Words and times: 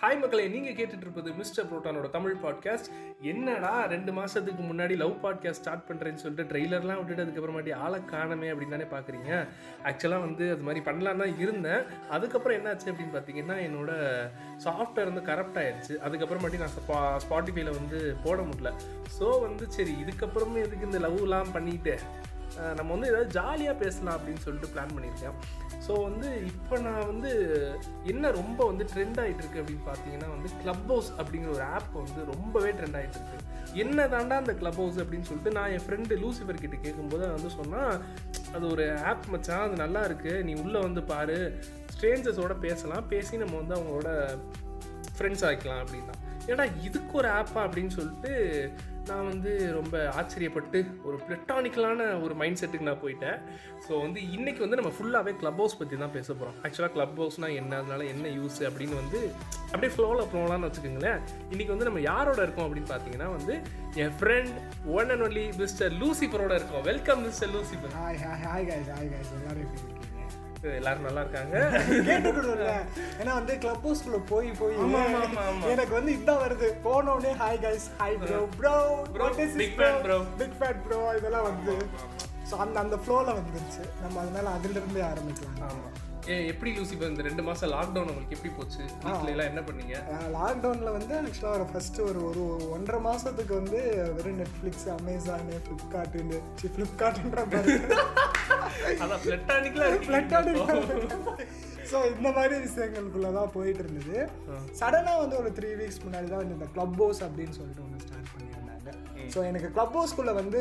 Hi 0.00 0.18
மக்களே 0.20 0.44
நீங்க 0.48 0.70
கேட்டுட்டு 0.70 1.04
இருப்பது 1.06 1.30
மிஸ்டர் 1.32 1.66
புரோட்டானோட 1.70 2.06
தமிழ் 2.10 2.36
பாட்காஸ்ட் 2.44 2.88
என்னடா 3.22 3.72
ரெண்டு 3.92 4.12
மாசத்துக்கு 4.12 4.62
முன்னாடி 4.70 4.94
லவ் 5.02 5.14
பாட்காஸ்ட் 5.24 5.60
ஸ்டார்ட் 5.62 5.84
பண்றேன்னு 5.88 6.22
சொல்லிட்டு 6.22 6.48
ட்ரெய்லர்லாம் 6.50 6.98
விட்டுட்டு 7.00 7.24
அதுக்கப்புறமாட்டி 7.24 7.72
ஆளை 7.84 7.98
காணமே 8.04 8.48
அப்படின்னு 8.52 8.76
தானே 8.76 8.88
பாக்குறீங்க? 8.94 9.30
ஆக்சுவலாக 9.90 10.24
வந்து 10.26 10.46
அது 10.52 10.66
மாதிரி 10.68 10.82
பண்ணலாம் 10.88 11.22
தான் 11.22 11.34
இருந்தேன். 11.38 11.84
அதுக்கப்புறம் 12.10 12.58
என்னாச்சு 12.58 12.90
அப்படின்னு 12.92 13.16
பார்த்தீங்கன்னா 13.16 13.56
என்னோட 13.66 13.92
சாஃப்ட்வேர் 14.66 15.10
வந்து 15.12 15.26
கரப்ட் 15.30 15.60
ஆயிடுச்சு. 15.62 15.96
அதுக்கப்புறமாட்டி 16.06 16.62
நான் 16.64 16.76
ஸ்பா 16.78 17.00
ஸ்பாட்டிஃபைல 17.26 17.72
வந்து 17.80 18.00
போட 18.26 18.38
முடியல. 18.50 18.72
ஸோ 19.18 19.28
வந்து 19.46 19.66
சரி 19.78 19.94
இதுக்கப்புறமே 20.04 20.64
எதுக்கு 20.68 20.90
இந்த 20.90 21.02
லவ்லாம் 21.08 21.54
பண்ணிட்டு 21.58 21.96
நம்ம 22.78 22.90
வந்து 22.94 23.10
ஏதாவது 23.12 23.34
ஜாலியாக 23.38 23.80
பேசலாம் 23.84 24.16
அப்படின்னு 24.16 24.44
சொல்லிட்டு 24.46 24.72
பிளான் 24.74 24.92
பண்ணியிருக்கேன். 24.96 25.38
ஸோ 25.86 25.94
வந்து 26.02 26.28
இப்போ 26.46 26.78
நான் 26.78 27.06
வந்து 27.06 27.30
என்ன 28.04 28.30
ரொம்ப 28.30 28.60
வந்து 28.66 28.84
ட்ரெண்ட் 28.94 29.18
ஆகிட்டு 29.22 29.42
இருக்கு 29.42 29.60
அப்படின்னு 29.62 29.86
பார்த்தீங்கன்னா 29.86 30.28
வந்து 30.34 30.50
கிளப் 30.62 30.86
ஹவுஸ் 30.86 31.10
அப்படிங்கிற 31.18 31.50
ஒரு 31.50 31.64
ஆப் 31.76 31.90
வந்து 31.94 32.20
ரொம்பவே 32.34 32.70
ட்ரெண்ட் 32.70 32.98
ஆகிட்டு 33.00 33.18
இருக்கு 33.20 33.52
என்ன 33.82 34.06
தாண்டா 34.06 34.36
அந்த 34.42 34.54
கிளப் 34.54 34.80
ஹவுஸ் 34.82 34.98
அப்படின்னு 34.98 35.28
சொல்லிட்டு 35.30 35.52
நான் 35.52 35.70
என் 35.70 35.84
ஃப்ரெண்டு 35.86 36.18
லூசிஃபர் 36.22 36.62
கிட்ட 36.64 36.76
கேட்கும்போது 36.76 37.24
வந்து 37.32 37.50
சொன்னால் 37.50 37.94
அது 38.54 38.64
ஒரு 38.70 38.84
ஆப் 39.10 39.26
மச்சான் 39.26 39.64
அது 39.66 39.76
நல்லா 39.76 40.04
இருக்கு. 40.04 40.32
நீ 40.44 40.52
உள்ளே 40.54 40.80
வந்து 40.80 41.02
பாரு. 41.02 41.38
ஸ்ட்ரேஞ்சர்ஸோட 41.94 42.54
பேசலாம். 42.58 43.08
பேசி 43.08 43.36
நம்ம 43.36 43.56
வந்து 43.56 43.74
அவங்களோட 43.74 44.10
ஃப்ரெண்ட்ஸ் 45.16 45.44
ஆகிக்கலாம் 45.48 45.82
அப்படின்னா. 45.84 46.14
ஏன்னா 46.46 46.64
இதுக்கு 46.82 47.12
ஒரு 47.12 47.28
ஆப்பா 47.28 47.60
அப்படின்னு 47.66 47.88
சொல்லிட்டு 47.88 48.32
நான் 49.08 49.26
வந்து 49.30 49.50
ரொம்ப 49.76 49.94
ஆச்சரியப்பட்டு 50.18 50.78
ஒரு 51.06 51.16
பிளட்டானிக்கலான 51.24 52.00
ஒரு 52.24 52.34
மைண்ட் 52.40 52.58
செட்டுக்கு 52.60 52.86
நான் 52.88 53.02
போயிட்டேன். 53.02 53.38
ஸோ 53.86 53.92
வந்து 54.04 54.20
இன்றைக்கி 54.36 54.60
வந்து 54.64 54.78
நம்ம 54.80 54.92
ஃபுல்லாகவே 54.96 55.32
க்ளப் 55.40 55.60
ஹவுஸ் 55.62 55.76
பற்றி 55.80 55.96
தான் 56.02 56.14
பேச 56.16 56.28
போகிறோம் 56.32 56.56
ஆக்சுவலாக 56.64 56.92
க்ளப் 56.94 57.18
ஹவுஸ்னால் 57.22 57.56
என்ன? 57.60 57.72
அதனால 57.80 58.04
என்ன 58.12 58.28
யூஸ் 58.38 58.58
அப்படின்னு 58.68 58.96
வந்து 59.02 59.20
அப்படியே 59.72 59.90
ஃப்ளோவில் 59.96 60.30
போகலான்னு 60.34 60.68
வச்சுக்கோங்களேன். 60.68 61.20
இன்றைக்கி 61.52 61.70
வந்து 61.74 61.88
நம்ம 61.90 62.02
யாரோட 62.10 62.40
இருக்கோம் 62.46 62.66
அப்படின்னு 62.68 62.92
பார்த்தீங்கன்னா 62.92 63.28
வந்து 63.36 63.56
என் 64.04 64.16
friend 64.20 64.54
one 64.98 65.10
and 65.14 65.26
only 65.28 65.44
mister 65.62 65.92
லூசிஃபரோட 66.02 66.54
இருக்கோம். 66.60 66.86
Welcome 66.90 67.22
mister 67.28 67.52
Lucifer 67.56 67.94
hi 68.00 68.20
hi 68.24 68.42
hi 68.48 68.66
guys 68.70 68.90
hi 68.96 69.12
guys 69.14 69.34
எல்லாரும் 69.40 69.74
எல்லாரும் 70.78 71.06
நல்லா 71.08 71.22
இருக்காங்க. 71.24 71.56
கேட்டுக்கணும்ல 72.08 72.68
ஏன்னா 73.20 73.32
வந்து 73.38 73.54
கிளப் 73.64 73.84
ஹவுஸ்க்குள்ள 73.86 74.20
போய் 74.32 74.50
போய். 74.60 74.76
எனக்கு 75.72 75.94
வந்து 75.98 76.12
இதான் 76.18 76.42
வருது. 76.44 76.68
போன 76.86 77.12
உடனே 77.16 77.32
hi 77.42 77.60
guys 77.66 77.88
hi 78.02 78.18
bro 78.24 78.40
bro 78.58 78.76
Bro, 79.16 79.26
big 79.62 79.74
fan, 79.80 79.96
bro. 80.06 80.18
Big 80.40 80.56
fat 80.60 80.80
bro 80.86 81.00
இதெல்லாம் 81.18 81.48
வந்து 81.50 81.74
ஸோ 82.50 82.54
அந்த 82.64 82.76
அந்த 82.84 82.96
ஃப்ளோவில் 83.02 83.36
வந்துருச்சு. 83.38 83.84
நம்ம 84.02 84.16
அதனால 84.24 84.48
அதுல 84.56 84.76
இருந்தே 84.80 85.04
ஆரம்பிக்கலாம். 85.12 85.60
ஆமாம் 85.68 85.92
ஏ 86.28 86.34
எப்படி 86.50 86.70
லூசிஃபர் 86.76 87.10
இந்த 87.12 87.22
ரெண்டு 87.26 87.42
மாதம் 87.46 87.70
லாக்டவுன் 87.72 88.10
உங்களுக்கு 88.10 88.36
எப்படி 88.36 88.52
போச்சு? 88.58 88.82
வீட்டில 89.04 89.32
எல்லாம் 89.32 89.50
என்ன 89.50 89.62
பண்ணீங்க? 89.68 89.96
லாக்டவுனில் 90.36 90.94
வந்து 90.96 91.14
ஆக்சுவலாக 91.20 91.56
ஒரு 91.58 91.66
ஃபஸ்ட்டு 91.72 92.04
ஒரு 92.10 92.20
ஒரு 92.28 92.44
ஒன்றரை 92.76 93.00
மாதத்துக்கு 93.06 93.54
வந்து 93.60 93.80
வெறும் 94.16 94.40
நெட்ஃப்ளிக்ஸ் 94.42 94.86
அமேசானு 94.96 95.56
ஃப்ளிப்கார்ட்டுன்னு 95.66 96.38
ஃப்ளிப்கார்ட்டுன்ற 96.76 97.42
மாதிரி. 97.52 97.76
அதான் 99.02 99.22
பிளட்டானிக்கலா 99.26 99.88
ஸோ 101.90 101.98
இந்த 102.12 102.28
மாதிரி 102.36 102.54
விஷயங்களுக்குள்ள 102.62 103.28
தான் 103.38 103.50
போயிட்டு 103.56 103.82
இருந்தது 103.84 104.18
சடனாக 104.78 105.18
வந்து 105.22 105.36
ஒரு 105.40 105.50
த்ரீ 105.58 105.70
வீக்ஸ் 105.80 106.00
முன்னாடி 106.04 106.26
தான் 106.30 106.40
வந்து 106.42 106.56
இந்த 106.58 106.68
கிளப் 106.74 106.96
ஹவுஸ் 107.00 107.20
அப்படின்னு 107.26 107.56
சொல்லிட்டு 107.58 107.84
ஒன்று 107.86 108.04
ஸ்டார்ட் 108.04 108.30
பண்ணியிருந்தாங்க. 108.32 108.94
ஸோ 109.34 109.38
எனக்கு 109.50 109.68
கிளப் 109.76 109.96
ஹவுஸ்க்குள்ளே 109.98 110.34
வந்து 110.40 110.60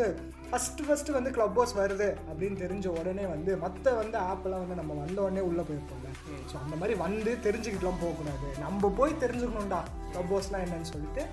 ஃபஸ்ட்டு 0.50 0.86
ஃபஸ்ட்டு 0.88 1.16
வந்து 1.18 1.32
கிளப் 1.38 1.58
ஹவுஸ் 1.60 1.74
வருது 1.82 2.10
அப்படின்னு 2.30 2.58
தெரிஞ்ச 2.64 2.88
உடனே 3.00 3.26
வந்து 3.34 3.54
மற்ற 3.64 3.94
வந்து 4.02 4.18
ஆப்பெல்லாம் 4.32 4.64
வந்து 4.66 4.80
நம்ம 4.82 4.98
வந்த 5.02 5.18
உடனே 5.26 5.44
உள்ளே 5.50 5.66
போயிருப்போம்ல. 5.70 6.12
ஸோ 6.52 6.58
அந்த 6.64 6.76
மாதிரி 6.82 6.98
வந்து 7.06 7.34
தெரிஞ்சுக்கிட்டுலாம் 7.48 8.02
போகக்கூடாது. 8.04 8.50
நம்ம 8.66 8.92
போய் 9.00 9.22
தெரிஞ்சுக்கணும்டா 9.26 9.82
கிளப் 10.12 10.32
ஹவுஸ்லாம் 10.34 10.66
என்னன்னு 10.68 10.92
சொல்லிட்டு 10.94 11.24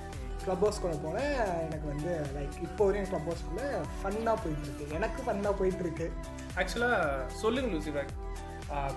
கிளப் 0.45 0.63
ஹவுஸ்குள்ளே 0.65 0.99
போனேன் 1.05 1.33
எனக்கு 1.65 1.87
வந்து 1.93 2.13
லைக் 2.37 2.55
இப்போ 2.67 2.83
வரையும் 2.89 3.11
கிளப் 3.11 3.29
ஹவுஸ்குள்ளே 3.31 3.67
ஃபன்னாக 3.99 4.37
போயிட்டுருக்கு. 4.45 4.87
எனக்கு 4.99 5.21
ஃபன்னாக 5.27 5.55
போயிட்டுருக்கு. 5.61 6.07
ஆக்சுவலா 6.59 6.93
சொல்லுங்க 7.43 7.71
லூசிஃபர் 7.75 8.11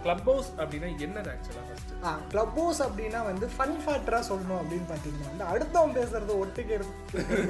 கிளப் 0.04 0.26
ஹவுஸ் 0.30 0.50
அப்படின்னா 0.62 0.90
என்னது 1.06 1.30
ஆக்சுவலா 1.34 1.64
ஃபர்ஸ்ட் 1.68 1.92
ஆ 2.08 2.10
கிளப் 2.32 2.58
ஹவுஸ் 2.60 2.82
அப்படின்னா 2.82 3.20
வந்து 3.30 3.46
ஃபன் 3.56 3.78
ஃபேக்டராக 3.84 4.24
சொல்லணும் 4.30 4.60
அப்படின்னு 4.62 4.88
பார்த்தீங்கன்னா 4.92 5.30
வந்து 5.32 5.46
அடுத்தவன் 5.54 5.96
பேசுறது 6.00 6.34
ஒட்டுக்கு 6.44 6.78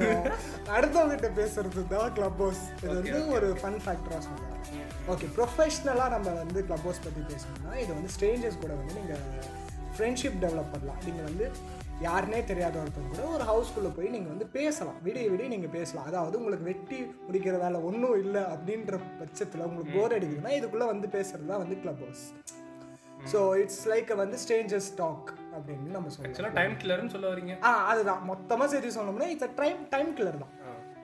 அடுத்தவங்கிட்ட 0.76 1.28
பேசுறது 1.40 1.82
தான் 1.94 2.14
கிளப் 2.18 2.40
ஹவுஸ் 2.44 2.62
இது 2.82 2.94
வந்து 2.94 3.20
ஒரு 3.36 3.48
ஃபன் 3.60 3.80
ஃபேக்டராக 3.84 4.22
சொல்லலாம். 4.28 4.50
ஓகே 5.12 5.26
ப்ரொஃபஷ்னலாக 5.36 6.08
நம்ம 6.14 6.28
வந்து 6.42 6.60
கிளப் 6.68 6.86
ஹவுஸ் 6.88 7.04
பற்றி 7.06 7.24
பேசணும்னா 7.32 7.74
இது 7.82 7.90
வந்து 7.98 8.12
ஸ்ட்ரேஞ்சர்ஸ் 8.16 8.62
கூட 8.64 8.72
வந்து 8.80 8.94
நீங்கள் 9.00 9.24
ஃப்ரெண்ட்ஷிப் 9.96 10.38
டெவலப் 10.44 10.72
பண்ணலாம். 10.74 11.02
நீங்கள் 11.06 11.28
வந்து 11.30 11.46
யாருனே 12.02 12.44
தெரியாத 12.44 12.76
ஒருத்தவங்க 12.78 13.12
கூட 13.14 13.24
ஒரு 13.34 13.44
ஹவுஸ்குள்ளே 13.50 13.90
போய் 13.96 14.12
நீங்கள் 14.14 14.32
வந்து 14.32 14.46
பேசலாம். 14.56 14.98
விடிய 15.06 15.26
விடிய 15.32 15.48
நீங்கள் 15.52 15.74
பேசலாம். 15.76 16.06
அதாவது 16.10 16.38
உங்களுக்கு 16.40 16.68
வெட்டி 16.70 16.98
முடிக்கிற 17.26 17.54
வேலை 17.64 17.80
ஒன்றும் 17.88 18.18
இல்லை 18.24 18.42
அப்படின்ற 18.54 18.98
பட்சத்தில் 19.20 19.66
உங்களுக்கு 19.68 19.96
போர் 19.98 20.16
அடிக்குதுன்னா 20.16 20.52
இதுக்குள்ளே 20.58 20.88
வந்து 20.92 21.08
பேசுறது 21.16 21.50
தான் 21.52 21.62
வந்து 21.64 21.78
club 21.82 22.02
house 22.06 22.24
so 23.32 23.40
it's 23.62 23.84
like 23.92 24.10
வந்து 24.22 24.38
ஸ்ட்ரேஞ்சர்ஸ் 24.42 24.90
டாக் 24.96 25.30
அப்படின்னு 25.56 25.96
நம்ம 25.96 26.10
சொல்லலாம் 26.16 26.58
டைம் 26.60 26.74
கில்லர்னு 26.80 27.12
சொல்ல 27.14 27.26
வரீங்க. 27.32 27.54
ஆ 27.68 27.70
அதுதான். 27.92 28.22
மொத்தமாக 28.30 28.68
சரி 28.74 28.90
சொல்லணும்னா 28.96 29.28
இட்ஸ் 29.34 29.56
டைம் 29.62 29.80
டைம் 29.94 30.10
கில்லர் 30.18 30.42
தான். 30.44 30.54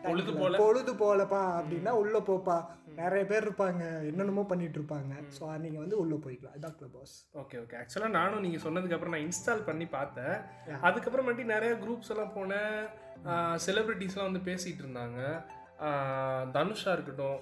பொழுது 0.04 0.32
போல. 0.40 0.58
பொழுது 0.64 0.92
போலப்பா 1.04 1.40
அப்படின்னா 1.60 1.90
உள்ள 2.02 2.18
போப்பா. 2.28 2.58
நிறைய 3.00 3.22
பேர் 3.30 3.46
இருப்பாங்க 3.46 3.82
என்னென்னமோ 4.10 4.42
பண்ணிட்டு 4.52 4.78
இருப்பாங்க. 4.80 5.12
ஸோ 5.38 5.44
நீங்க 5.64 5.78
வந்து 5.78 5.98
உள்ள 6.02 6.14
போய்க்கலாம். 6.24 6.56
இதான் 6.58 6.76
கிளப் 6.78 6.96
ஹவுஸ் 6.98 7.14
ஓகே 7.42 7.58
ஓகே 7.62 7.78
ஆக்சுவலாக 7.80 8.16
நானும் 8.18 8.44
நீங்கள் 8.46 8.64
சொன்னதுக்கு 8.66 8.96
அப்புறம் 8.96 9.14
நான் 9.16 9.26
இன்ஸ்டால் 9.28 9.66
பண்ணி 9.70 9.86
பார்த்தேன். 9.96 10.36
அதுக்கப்புறமேட்டி 10.88 11.44
நிறைய 11.54 11.72
குரூப்ஸ் 11.84 12.12
எல்லாம் 12.14 12.36
போனேன். 12.36 12.76
செலிபிரிட்டிஸ்லாம் 13.66 14.28
வந்து 14.28 14.46
பேசிகிட்டு 14.50 14.84
இருந்தாங்க. 14.86 15.18
ஆஹ் 15.86 16.46
தனுஷா 16.54 16.92
இருக்கட்டும் 16.96 17.38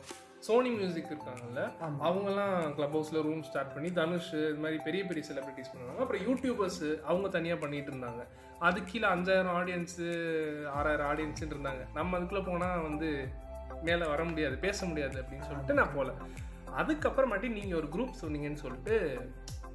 சோனி 0.47 0.71
மியூசிக் 0.71 1.11
இருக்காங்கல்ல 1.13 1.63
அவங்கெல்லாம் 2.09 2.53
கிளப் 2.77 2.95
ஹவுஸில் 2.97 3.25
ரூம் 3.27 3.43
ஸ்டார்ட் 3.43 3.73
பண்ணி 3.75 3.89
தனுஷ் 3.93 4.29
இது 4.41 4.61
மாதிரி 4.65 4.79
பெரிய 4.85 5.03
பெரிய 5.05 5.23
செலிபிரிட்டிஸ் 5.29 5.73
பண்ணுவாங்க 5.73 6.03
அப்புறம் 6.05 6.23
யூடியூபர்ஸ் 6.29 6.85
அவங்க 7.11 7.29
தனியாக 7.29 7.61
பண்ணிட்டு 7.61 7.91
இருந்தாங்க. 7.93 8.23
அது 8.69 8.79
கீழே 8.85 9.07
அஞ்சாயிரம் 9.09 9.57
ஆடியன்ஸு 9.59 10.07
ஆறாயிரம் 10.77 11.09
ஆடியன்ஸுன்னு 11.11 11.57
இருந்தாங்க. 11.57 11.83
நம்ம 11.95 12.17
அதுக்குள்ளே 12.17 12.45
போனால் 12.51 12.87
வந்து 12.89 13.11
மேலே 13.87 14.05
வர 14.13 14.23
முடியாது 14.25 14.57
பேச 14.67 14.87
முடியாது 14.87 15.17
அப்படின்னு 15.23 15.49
சொல்லிட்டு 15.51 15.79
நான் 15.79 15.95
போகல 15.97 16.13
அதுக்கப்புறமாட்டி 16.81 17.49
நீங்கள் 17.59 17.79
ஒரு 17.81 17.89
குரூப் 17.95 18.21
சொன்னீங்கன்னு 18.23 18.63
சொல்லிட்டு 18.65 18.97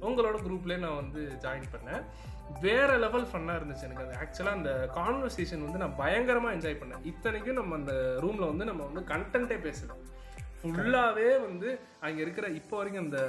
உங்களோட 0.06 0.36
குரூப்லேயே 0.46 0.82
நான் 0.84 1.00
வந்து 1.02 1.20
ஜாயின் 1.44 1.72
பண்ணேன். 1.74 2.02
வேற 2.64 2.90
லெவல் 3.04 3.28
ஃபன்னாக 3.30 3.58
இருந்துச்சு 3.58 3.86
எனக்கு. 3.86 4.04
அது 4.06 4.18
ஆக்சுவலாக 4.22 4.58
அந்த 4.58 4.70
கான்வர்சேஷன் 4.96 5.64
வந்து 5.66 5.82
நான் 5.82 5.98
பயங்கரமாக 6.00 6.56
என்ஜாய் 6.56 6.80
பண்ணேன். 6.80 7.04
இத்தனைக்கும் 7.10 7.58
நம்ம 7.60 7.76
அந்த 7.80 7.94
ரூமில் 8.24 8.50
வந்து 8.50 8.64
நம்ம 8.70 8.82
வந்து 8.88 9.02
கண்டென்ட்டே 9.12 9.58
பேசலாம் 9.66 10.02
ஃபுல்லாகவே 10.60 11.28
வந்து 11.46 11.68
அங்கே 12.06 12.20
இருக்கிற 12.24 12.46
இப்போ 12.60 12.76
வரைக்கும் 12.76 13.04
அந்த 13.06 13.20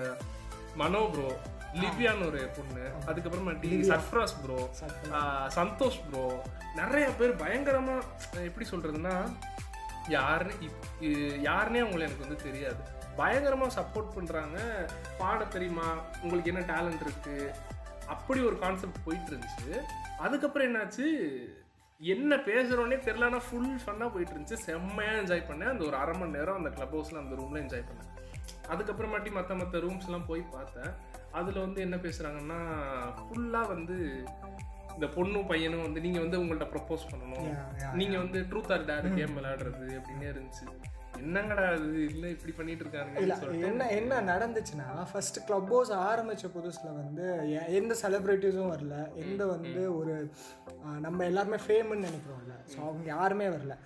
மனோ 0.82 1.04
ப்ரோ 1.14 1.30
லிவ்யான்னு 1.82 2.28
ஒரு 2.30 2.42
பொண்ணு 2.58 2.84
அதுக்கப்புறமாட்டி 3.10 3.72
சர்ஃப்ராஸ் 3.92 4.36
ப்ரோ 4.44 4.60
சந்தோஷ் 5.58 6.00
ப்ரோ 6.06 6.26
நிறைய 6.76 7.08
பேர் 7.20 7.34
பயங்கரமாக 7.42 8.46
எப்படி 8.50 8.66
சொல்கிறதுனா 8.70 9.16
யாருன்னு 10.08 10.54
இப்- 10.54 11.04
யாருன்னே 11.40 11.86
அவங்கள 11.86 12.00
எனக்கு 12.00 12.28
வந்து 12.28 12.44
தெரியாது. 12.44 12.76
பயங்கரமாக 13.16 13.82
சப்போர்ட் 13.82 14.18
பண்ணுறாங்க 14.18 14.60
பாட 15.18 15.46
தெரியுமா? 15.46 15.94
உங்களுக்கு 16.22 16.54
என்ன 16.54 16.74
டேலண்ட் 16.74 17.08
இருக்குது 17.08 17.54
அப்படி 18.08 18.42
ஒரு 18.42 18.60
கான்செப்ட் 18.60 18.98
போயிட்டு 19.04 19.32
இருந்துச்சு 19.32 19.82
அதுக்கப்புறம் 20.18 20.76
என்னாச்சு? 20.76 21.34
என்ன 22.00 22.36
பேசுகிறோன்னே 22.36 23.00
தெரிலனா 23.00 23.42
ஃபுல் 23.50 23.80
ஃபன்னாக 23.86 24.14
போயிட்டு 24.14 24.34
இருந்துச்சு 24.34 24.54
செம்மையாக 24.54 25.18
என்ஜாய் 25.18 25.42
பண்ணேன். 25.42 25.70
அந்த 25.70 25.86
ஒரு 25.86 25.96
அரை 25.96 26.20
மணி 26.20 26.32
நேரம் 26.32 26.58
அந்த 26.58 26.70
கிளப் 26.70 26.96
ஹவுஸில் 26.96 27.18
அந்த 27.18 27.36
ரூமில் 27.36 27.64
என்ஜாய் 27.64 27.86
பண்ணேன். 27.86 28.24
அதுக்கப்புறமாட்டி 28.70 29.32
மற்ற 29.32 29.56
மற்ற 29.56 29.80
ரூம்ஸ்லாம் 29.80 30.26
போய் 30.28 30.42
பார்த்தேன். 30.42 30.92
அதில் 31.32 31.60
வந்து 31.60 31.82
என்ன 31.82 31.96
பேசுகிறாங்கன்னா 31.96 32.84
ஃபுல்லாக 33.16 33.68
வந்து 33.68 34.24
இந்த 34.96 35.08
பொண்ணும் 35.16 35.48
பையனும் 35.52 35.86
வந்து 35.86 36.04
நீங்கள் 36.08 36.26
வந்து 36.26 36.42
உங்கள்ட்ட 36.42 36.68
ப்ரப்போஸ் 36.74 37.10
பண்ணணும். 37.12 37.48
நீங்க 38.02 38.18
வந்து 38.24 38.42
ட்ரூத் 38.52 38.74
ஆர் 38.76 38.90
டேர் 38.92 39.16
கேம் 39.20 39.38
விளையாடுறது 39.40 39.88
அப்படின்னு 40.00 40.28
இருந்துச்சு. 40.34 40.66
என்னங்கடா 41.20 41.66
இது 41.76 42.00
இல்ல 42.14 42.26
இப்படி 42.34 42.54
பண்ணிட்டு 42.56 42.84
இருக்காங்க 42.86 43.60
என்ன 43.68 43.84
என்ன 43.98 44.18
நடந்துச்சுன்னா 44.30 44.88
ஃபர்ஸ்ட் 45.12 45.38
கிளப் 45.48 45.70
ஹவுஸ் 45.74 45.92
ஆரம்பிச்ச 46.08 46.48
புதுசுல 46.56 46.90
வந்து 46.98 47.26
எந்த 47.80 47.94
செலிபிரிட்டிஸும் 48.02 48.72
வரல. 48.74 48.96
எந்த 49.24 49.46
வந்து 49.54 49.84
ஒரு 50.00 50.16
நம்ம 51.06 51.24
எல்லாருமே 51.30 51.60
ஃபேம்னு 51.66 52.08
நினைக்கிறோம்ல. 52.08 52.58
ஸோ 52.74 52.78
அவங்க 52.88 53.08
யாருமே 53.16 53.48
வரல. 53.56 53.78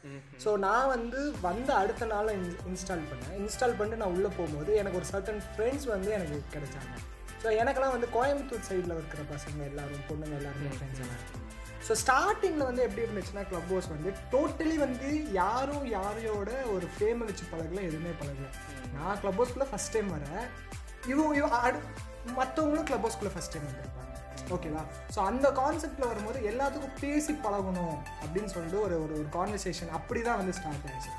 ஸோ 0.45 0.51
நான் 0.65 0.91
வந்து 0.95 1.21
வந்த 1.47 1.69
அடுத்த 1.81 2.09
நாள் 2.13 2.33
இன்ஸ்டால் 2.71 3.07
பண்ணேன். 3.11 3.37
இன்ஸ்டால் 3.43 3.77
பண்ணிட்டு 3.79 4.01
நான் 4.03 4.15
உள்ளே 4.17 4.31
போகும்போது 4.39 4.73
எனக்கு 4.81 5.01
ஒரு 5.01 5.09
சர்டன் 5.13 5.41
ஃப்ரெண்ட்ஸ் 5.51 5.87
வந்து 5.95 6.11
எனக்கு 6.17 6.39
கிடைச்சாங்க. 6.55 6.95
ஸோ 7.41 7.49
எனக்கெல்லாம் 7.61 7.95
வந்து 7.95 8.09
கோயம்புத்தூர் 8.15 8.65
சைடில் 8.67 8.95
இருக்கிற 8.95 9.21
பசங்க 9.29 9.61
எல்லாரும் 9.69 10.07
பொண்ணுங்க 10.09 10.35
எல்லாருமே 10.39 10.71
ஃப்ரெண்ட்ஸ் 10.75 11.03
எல்லாம் 11.03 11.21
ஸோ 11.87 11.93
ஸ்டார்டிங்கில் 12.01 12.67
வந்து 12.69 12.81
எப்படி 12.85 13.03
இருந்துச்சுன்னா 13.05 13.43
கிளப் 13.49 13.69
ஹவுஸ் 13.69 13.87
வந்து 13.93 14.09
டோட்டலி 14.33 14.75
வந்து 14.77 15.09
யாரும் 15.37 15.85
யாரையோட 15.93 16.49
ஒரு 16.73 16.87
ஃபேமை 16.95 17.25
வச்சு 17.29 17.45
பழகல 17.51 17.81
எதுவுமே 17.89 18.11
பழகல. 18.21 18.49
நான் 18.95 19.19
கிளப் 19.21 19.39
ஹவுஸ்க்குள்ளே 19.39 19.69
ஃபஸ்ட் 19.71 19.93
டைம் 19.95 20.09
வரேன். 20.15 20.43
இவங்க 21.11 21.31
இவ 21.39 21.49
அடு 21.61 21.79
மற்றவங்களும் 22.37 22.87
கிளப் 22.89 23.05
ஹவுஸ்க்குள்ளே 23.05 23.33
ஃபஸ்ட் 23.35 23.53
டைம் 23.53 23.67
வந்திருப்பாங்க 23.69 23.95
ஓகேவா 24.55 24.83
ஸோ 25.15 25.19
அந்த 25.29 25.47
கான்செப்டில் 25.59 26.09
வரும்போது 26.11 26.39
எல்லாத்துக்கும் 26.51 26.95
பேசி 27.01 27.33
பழகணும் 27.45 27.97
அப்படின்னு 28.23 28.51
சொல்லிட்டு 28.53 28.79
ஒரு 28.85 28.95
ஒரு 29.03 29.13
ஒரு 29.19 29.29
கான்வர்சேஷன் 29.37 29.91
அப்படி 29.99 30.21
தான் 30.27 30.39
வந்து 30.41 30.55
ஸ்டார்ட் 30.59 30.87
ஆயிடுச்சு 30.87 31.11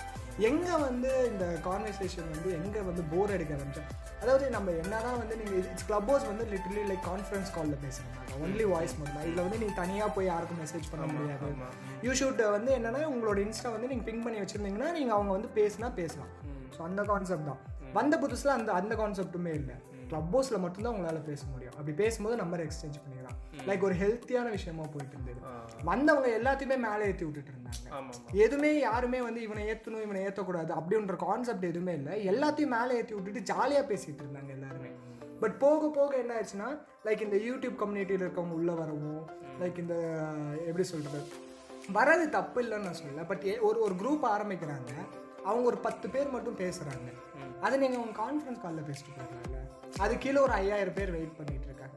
எங்கே 0.49 0.75
வந்து 0.85 1.11
இந்த 1.31 1.45
கான்வர்சேஷன் 1.67 2.29
வந்து 2.35 2.51
எங்கே 2.59 2.83
வந்து 2.89 3.03
போர் 3.13 3.33
அடிக்க 3.35 3.53
ஆரம்பிச்சோம் 3.57 3.89
அதாவது 4.23 4.45
நம்ம 4.55 4.73
என்னதான் 4.83 5.19
வந்து 5.23 5.35
நீங்கள் 5.41 5.59
இட்ஸ் 5.73 5.87
கிளப் 5.89 6.09
ஹவுஸ் 6.11 6.27
வந்து 6.31 6.45
லிட்டரலி 6.53 6.85
லைக் 6.91 7.03
கான்ஃபரன்ஸ் 7.09 7.51
காலில் 7.57 7.83
பேசுகிறாங்க 7.85 8.39
ஒன்லி 8.45 8.67
வாய்ஸ் 8.73 8.95
மட்டும் 8.99 9.17
தான். 9.19 9.27
இதில் 9.29 9.43
வந்து 9.47 9.61
நீங்கள் 9.63 9.79
தனியாக 9.83 10.11
போய் 10.17 10.31
யாருக்கும் 10.31 10.61
மெசேஜ் 10.65 10.87
பண்ண 10.93 11.07
முடியாது. 11.13 11.51
யூ 12.07 12.13
ஷூட் 12.21 12.43
வந்து 12.57 12.73
என்னன்னா 12.79 13.03
உங்களோட 13.15 13.39
இன்ஸ்டா 13.47 13.71
வந்து 13.77 13.91
நீங்கள் 13.93 14.09
பிங் 14.09 14.25
பண்ணி 14.27 14.41
வச்சுருந்தீங்கன்னா 14.43 14.91
நீங்கள் 14.99 15.17
அவங்க 15.19 15.33
வந்து 15.39 15.51
பேசினா 15.61 15.91
பேசலாம். 16.01 16.33
ஸோ 16.77 16.81
அந்த 16.89 17.03
கான்செப்ட் 17.13 17.49
தான். 17.51 17.61
வந்த 17.99 18.17
புதுசில் 18.25 18.57
அந்த 18.59 18.73
அந்த 18.81 18.95
கான்செப்ட்டுமே 19.03 19.55
இல்லை. 19.61 19.77
கிளப் 20.11 20.31
ஹவுஸில் 20.35 20.62
மட்டும்தான் 20.65 20.95
உங்களால் 20.97 21.29
பேச 21.31 21.43
முடியும். 21.53 21.75
அப்படி 21.79 21.93
பேசும்போது 22.03 22.37
நம்பர் 22.43 22.62
எக்ஸ்சேஞ்ச் 22.67 22.99
பண்ணிக்கலாம் 23.03 23.39
லைக் 23.69 23.85
ஒரு 23.89 23.97
ஹெல்த்தியான 24.03 24.49
விஷயமா 24.57 24.85
போயிட்டு 24.95 25.15
இருந்தது. 25.17 25.41
வந்தவங்க 25.91 26.29
எல்லாத்தையுமே 26.39 26.77
மேலே 26.87 27.03
ஏற்றி 27.11 27.25
விட்டுட்டு 27.27 27.53
இருந்தாங்க. 27.53 28.15
எதுவுமே 28.45 28.71
யாருமே 28.87 29.21
வந்து 29.27 29.41
இவனை 29.47 29.65
ஏற்றணும் 29.73 30.05
இவனை 30.07 30.21
ஏற்றக்கூடாது 30.27 30.73
அப்படின்ற 30.81 31.17
கான்செப்ட் 31.27 31.69
எதுவுமே 31.73 31.95
இல்லை. 32.01 32.15
எல்லாத்தையும் 32.33 32.75
மேலே 32.77 32.99
ஏற்றி 33.01 33.17
விட்டுட்டு 33.17 33.43
ஜாலியாக 33.53 33.85
பேசிட்டு 33.93 34.23
இருந்தாங்க 34.25 34.51
எல்லாருமே. 34.57 34.91
பட் 35.43 35.57
போக 35.65 35.91
போக 35.99 36.13
என்ன 36.23 36.33
ஆயிடுச்சுன்னா 36.37 36.71
லைக் 37.06 37.23
இந்த 37.27 37.37
யூடியூப் 37.49 37.77
கம்யூனிட்டியில் 37.83 38.25
இருக்கவங்க 38.25 38.56
உள்ளே 38.61 38.75
வரவும் 38.81 39.23
லைக் 39.61 39.79
இந்த 39.85 39.97
எப்படி 40.69 40.87
சொல்கிறது 40.93 41.23
வரது 41.97 42.25
தப்பு 42.37 42.59
இல்லைன்னு 42.63 42.87
நான் 42.89 43.01
சொல்லல. 43.03 43.23
பட் 43.31 43.45
ஒரு 43.69 43.79
ஒரு 43.87 43.95
குரூப் 44.03 44.25
ஆரம்பிக்கிறாங்க. 44.35 44.93
அவங்க 45.49 45.65
ஒரு 45.71 45.79
பத்து 45.87 46.06
பேர் 46.15 46.35
மட்டும் 46.35 46.59
பேசுகிறாங்க 46.63 47.09
அதை 47.67 47.77
நீங்கள் 47.83 48.03
உங்கள் 48.03 48.19
கான்ஃபரன்ஸ் 48.23 48.61
காலில் 48.65 48.87
பேசிட்டு 48.89 49.15
போயிடலாம்ல 49.15 49.50
அது 49.99 50.19
கீழே 50.19 50.39
ஒரு 50.39 50.53
ஐயாயிரம் 50.53 50.95
பேர் 50.95 51.11
வெயிட் 51.11 51.37
பண்ணிட்டு 51.37 51.67
இருக்காங்க. 51.67 51.97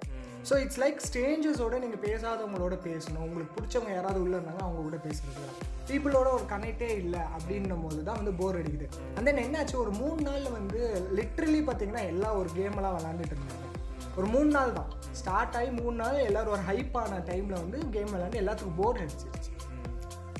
ஸோ 0.50 0.54
இட்ஸ் 0.63 0.80
லைக் 0.84 1.04
ஸ்ட்ரேஞ்சர்ஸோட 1.07 1.80
நீங்கள் 1.80 2.04
பேசாதவங்களோட 2.06 2.75
பேசணும். 2.88 3.25
உங்களுக்கு 3.28 3.56
பிடிச்சவங்க 3.57 3.92
யாராவது 3.94 4.22
உள்ள 4.22 4.38
இருந்தாங்க 4.38 4.63
அவங்க 4.66 4.81
கூட 4.81 4.98
பேசுறது 5.07 5.72
பீப்புளோட 5.90 6.28
ஒரு 6.38 6.45
கனெக்டே 6.51 6.90
இல்லை 7.04 7.22
அப்படின்னும் 7.36 7.84
போது 7.86 8.04
தான் 8.04 8.16
வந்து 8.16 8.34
போர் 8.42 8.60
அடிக்குது. 8.60 8.88
அந்த 9.18 9.31
என்னாச்சு? 9.45 9.75
ஒரு 9.75 9.92
மூணு 9.92 10.22
நாளில் 10.22 10.51
வந்து 10.51 10.80
லிட்ரலி 11.19 11.62
பார்த்தீங்கன்னா 11.69 12.04
எல்லா 12.06 12.30
ஒரு 12.34 12.50
கேமெல்லாம் 12.57 12.95
விளாண்டுட்டு 12.98 13.36
இருந்தாங்க. 13.36 13.69
ஒரு 14.16 14.28
மூணு 14.28 14.50
நாள் 14.50 14.74
தான். 14.74 14.90
ஸ்டார்ட் 15.12 15.56
ஆகி 15.60 15.69
மூணு 15.69 15.95
நாள் 15.95 16.18
எல்லாரும் 16.30 16.54
ஒரு 16.57 16.62
ஹைப்பான 16.69 17.19
டைமில் 17.30 17.62
வந்து 17.63 17.80
கேம் 17.95 18.13
விளாண்டு 18.16 18.42
எல்லாத்துக்கும் 18.44 18.80
போர் 18.81 19.01
அடிச்சிருச்சு. 19.04 19.51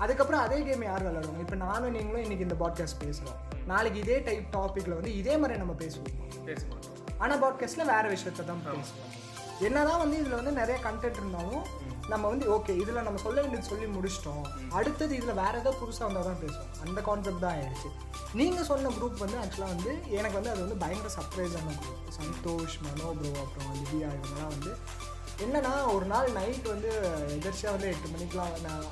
அதுக்கப்புறம் 0.04 0.42
அதே 0.42 0.64
கேம் 0.64 0.82
யார் 0.84 1.08
விளாடுவாங்க 1.08 1.40
இப்போ 1.40 1.56
நானும் 1.56 1.92
நீங்களும் 1.92 2.24
இன்னைக்கு 2.24 2.48
இந்த 2.50 2.58
பாட்காஸ்ட் 2.64 3.02
பேசுகிறோம் 3.06 3.40
நாளைக்கு 3.66 4.00
இதே 4.00 4.20
டைப் 4.20 4.48
டாப்பிக்கில் 4.58 4.98
வந்து 5.00 5.16
இதே 5.16 5.38
மாதிரி 5.38 5.60
நம்ம 5.60 5.76
பேசுவோம். 5.84 6.16
பேச 6.46 6.62
மாட்டோம் 6.72 6.93
ஆனால் 7.18 7.42
பாட்காஸ்ட்டில் 7.44 7.92
வேறு 7.94 8.10
விஷயத்தை 8.10 8.46
தான் 8.46 8.66
பேசுவோம். 8.66 9.12
என்னதான் 9.60 10.00
வந்து 10.00 10.20
இதில் 10.20 10.40
வந்து 10.40 10.52
நிறைய 10.52 10.82
கண்டென்ட் 10.84 11.20
இருந்தாலும் 11.22 11.66
நம்ம 12.08 12.28
வந்து 12.28 12.46
ஓகே 12.56 12.74
இதில் 12.82 13.04
நம்ம 13.04 13.20
சொல்ல 13.20 13.42
வேண்டியது 13.42 13.68
சொல்லி 13.68 13.86
முடிச்சிட்டோம். 13.86 14.46
அடுத்தது 14.70 15.16
இதில் 15.16 15.34
வேறு 15.34 15.60
ஏதாவது 15.60 15.80
புதுசாக 15.82 16.08
வந்தால் 16.08 16.24
தான் 16.24 16.42
பேசுவோம். 16.44 16.72
அந்த 16.86 17.02
கான்செப்ட் 17.02 17.40
தான் 17.40 17.56
ஆயிடுச்சு. 17.58 17.90
நீங்கள் 18.34 18.64
சொன்ன 18.64 18.90
குரூப் 18.90 19.24
வந்து 19.24 19.38
ஆக்சுவலாக 19.38 19.74
வந்து 19.74 19.92
எனக்கு 20.10 20.34
வந்து 20.34 20.50
அது 20.50 20.60
வந்து 20.60 20.76
பயங்கர 20.76 21.10
சர்ப்ரைஸான 21.18 21.76
குரூப் 21.82 22.14
சந்தோஷ் 22.20 22.78
மனோ 22.82 23.10
ப்ரோ 23.20 23.32
அப்புறம் 23.44 23.74
லிபியா 23.80 24.10
இவங்கெல்லாம் 24.18 24.54
வந்து 24.56 24.74
என்னன்னா 25.44 25.94
ஒரு 25.96 26.06
நாள் 26.06 26.32
நைட் 26.32 26.68
வந்து 26.68 26.90
எதிர்ச்சியாக 27.38 27.76
வந்து 27.76 27.88
எட்டு 27.88 28.10
மணிக்கெலாம் 28.16 28.62
நான் 28.68 28.86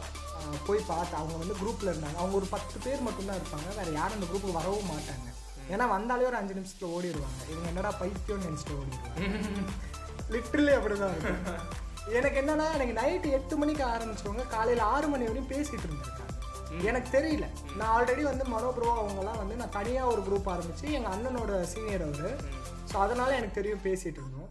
போய் 0.68 0.88
பார்த்தேன் 0.88 1.20
அவங்க 1.20 1.38
வந்து 1.38 1.56
குரூப்பில் 1.62 1.92
இருந்தாங்க. 1.92 2.18
அவங்க 2.18 2.36
ஒரு 2.36 2.46
பத்து 2.46 2.80
பேர் 2.80 3.02
மட்டும்தான் 3.02 3.40
இருப்பாங்க. 3.42 3.76
வேறு 3.78 3.94
யாரும் 3.94 4.18
அந்த 4.22 4.26
குரூப்புக்கு 4.26 4.60
வரவும் 4.62 4.92
மாட்டாங்க. 4.94 5.28
ஏன்னா 5.74 5.86
வந்தாலே 5.96 6.28
ஒரு 6.30 6.38
அஞ்சு 6.40 6.58
நிமிஷத்தில் 6.60 6.94
ஓடிடுவாங்க. 6.96 7.42
இவங்க 7.52 7.68
என்னடா 7.72 7.92
பைத்தியம்னு 8.02 8.48
நினச்சிட்டு 8.50 8.78
ஓடிடுவாங்க. 8.80 9.20
லிட்டரலி 10.36 10.74
அப்படிதான் 10.78 11.14
இருக்கும். 11.16 11.44
எனக்கு 12.18 12.38
என்னன்னா 12.42 12.66
எனக்கு 12.78 12.94
நைட்டு 13.02 13.36
எட்டு 13.38 13.56
மணிக்கு 13.62 13.84
ஆரம்பிச்சவங்க 13.94 14.46
காலையில் 14.56 14.84
ஆறு 14.94 15.08
மணி 15.14 15.28
வரையும் 15.30 15.52
பேசிட்டு 15.54 15.86
இருந்திருக்காங்க. 15.88 16.28
எனக்கு 16.90 17.10
தெரியல. 17.18 17.46
நான் 17.78 17.92
ஆல்ரெடி 17.96 18.24
வந்து 18.32 18.44
மனோப்ரோ 18.54 18.92
அவங்கெல்லாம் 19.00 19.40
வந்து 19.42 19.56
நான் 19.62 19.76
தனியாக 19.78 20.12
ஒரு 20.14 20.22
குரூப் 20.28 20.52
ஆரம்பிச்சு 20.54 20.86
எங்கள் 20.98 21.14
அண்ணனோட 21.16 21.62
சீனியர் 21.74 22.06
அவர். 22.08 22.36
ஸோ 22.92 22.98
அதனால 23.06 23.36
எனக்கு 23.40 23.60
தெரியும் 23.60 23.86
பேசிட்டு 23.88 24.20
இருந்தோம். 24.22 24.50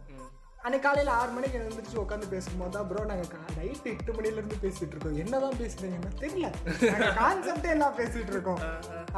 அன்னைக்கு 0.65 0.85
காலையில் 0.85 1.11
ஆறு 1.19 1.31
மணிக்கு 1.35 1.57
எழுந்திரிச்சு 1.59 1.95
உட்காந்து 2.01 2.27
பேசும்போது 2.33 2.73
தான் 2.73 2.87
ப்ரோ 2.89 3.03
நாங்கள் 3.11 3.55
நைட் 3.59 3.87
எட்டு 3.91 4.11
மணிலேருந்து 4.17 4.57
பேசிட்டு 4.65 4.93
இருக்கோம். 4.95 5.15
என்னதான் 5.23 5.57
பேசுறீங்கன்னா 5.61 6.11
தெரியல. 6.23 6.47
நாங்கள் 6.91 7.15
கான்செப்டே 7.21 7.69
எல்லாம் 7.75 7.95
பேசிட்டு 7.99 8.31
இருக்கோம். 8.35 8.61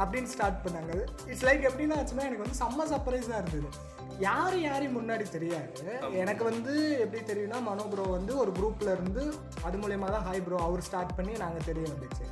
அப்படின்னு 0.02 0.30
ஸ்டார்ட் 0.34 0.62
பண்ணாங்க. 0.64 0.94
இட்ஸ் 1.30 1.44
லைக் 1.48 1.66
எப்படின்னா 1.70 1.98
ஆச்சுன்னா 2.00 2.24
எனக்கு 2.28 2.44
வந்து 2.46 2.60
செம்ம 2.62 2.86
சர்ப்ரைஸாக 2.92 3.40
இருந்தது. 3.42 3.68
யார் 4.26 4.56
யாரையும் 4.64 4.96
முன்னாடி 4.98 5.26
தெரியாது. 5.36 5.84
எனக்கு 6.22 6.44
வந்து 6.50 6.72
எப்படி 7.04 7.22
தெரியும்னா 7.30 7.60
மனோ 7.68 7.86
ப்ரோ 7.92 8.06
வந்து 8.16 8.32
ஒரு 8.44 8.52
குரூப்ல 8.60 8.90
இருந்து 8.96 9.24
அது 9.68 9.82
மூலியமா 9.84 10.10
தான் 10.16 10.26
ஹாய் 10.28 10.44
ப்ரோ 10.48 10.64
அவர் 10.68 10.86
ஸ்டார்ட் 10.88 11.16
பண்ணி 11.20 11.34
நாங்கள் 11.44 11.68
தெரிய 11.70 11.86
வந்துச்சு. 11.94 12.26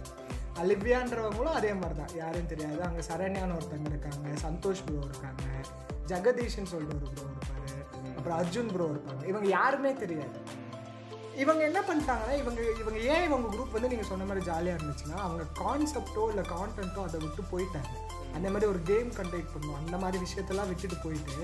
லிவ்யான்றவங்களும் 0.71 1.57
அதே 1.59 1.73
மாதிரி 1.81 1.97
தான் 2.01 2.15
யாரையும் 2.23 2.51
தெரியாது. 2.55 2.81
அங்கே 2.89 3.05
சரண்யான்னு 3.11 3.57
ஒருத்தங்க 3.59 3.89
இருக்காங்க 3.95 4.35
சந்தோஷ் 4.47 4.85
ப்ரோ 4.89 5.01
இருக்காங்க 5.11 5.45
ஜெகதீஷன் 6.13 6.71
சொல்லிட்டு 6.73 6.97
ஒரு 6.99 7.09
ப்ரோ 7.17 7.29
இருப்பாரு 7.33 7.52
அப்புறம் 8.23 8.41
அர்ஜுன் 8.43 8.73
ப்ரோ 8.75 8.85
இருப்பாங்க. 8.95 9.23
இவங்க 9.31 9.49
யாருமே 9.59 9.91
தெரியாது. 10.03 10.39
இவங்க 11.43 11.63
என்ன 11.69 11.81
பண்ணிட்டாங்கன்னா 11.89 12.35
இவங்க 12.41 12.61
இவங்க 12.81 12.99
ஏன் 13.13 13.25
இவங்க 13.27 13.47
குரூப் 13.53 13.77
வந்து 13.77 13.91
நீங்கள் 13.93 14.09
சொன்ன 14.11 14.25
மாதிரி 14.29 14.43
ஜாலியாக 14.49 14.79
இருந்துச்சுன்னா 14.79 15.19
அவங்க 15.27 15.45
கான்செப்டோ 15.61 16.25
இல்லை 16.33 16.45
கான்டென்ட்டோ 16.55 17.03
அதை 17.09 17.19
விட்டு 17.23 17.43
போயிட்டாங்க. 17.53 17.93
அந்த 18.37 18.49
மாதிரி 18.53 18.67
ஒரு 18.73 18.81
கேம் 18.91 19.09
கண்டக்ட் 19.17 19.53
பண்ணுவோம். 19.55 19.79
அந்த 19.83 19.97
மாதிரி 20.03 20.19
விஷயத்தெல்லாம் 20.25 20.69
விட்டுட்டு 20.71 20.97
போயிட்டு 21.05 21.37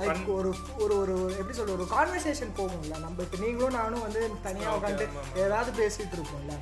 லைக் 0.00 0.28
ஒரு 0.38 0.50
ஒரு 0.82 0.94
ஒரு 1.02 1.14
எப்படி 1.38 1.56
சொல்ற 1.58 1.72
ஒரு 1.78 1.86
கான்வர்சேஷன் 1.94 2.52
போகும்ல 2.58 2.98
நம்ம 3.04 3.22
இப்போ 3.26 3.38
நீங்களும் 3.44 3.76
நானும் 3.80 4.04
வந்து 4.06 4.22
தனியாக 4.46 4.76
உட்காந்து 4.78 5.06
ஏதாவது 5.44 5.72
பேசிட்டு 5.80 6.16
இருப்போம்ல. 6.18 6.56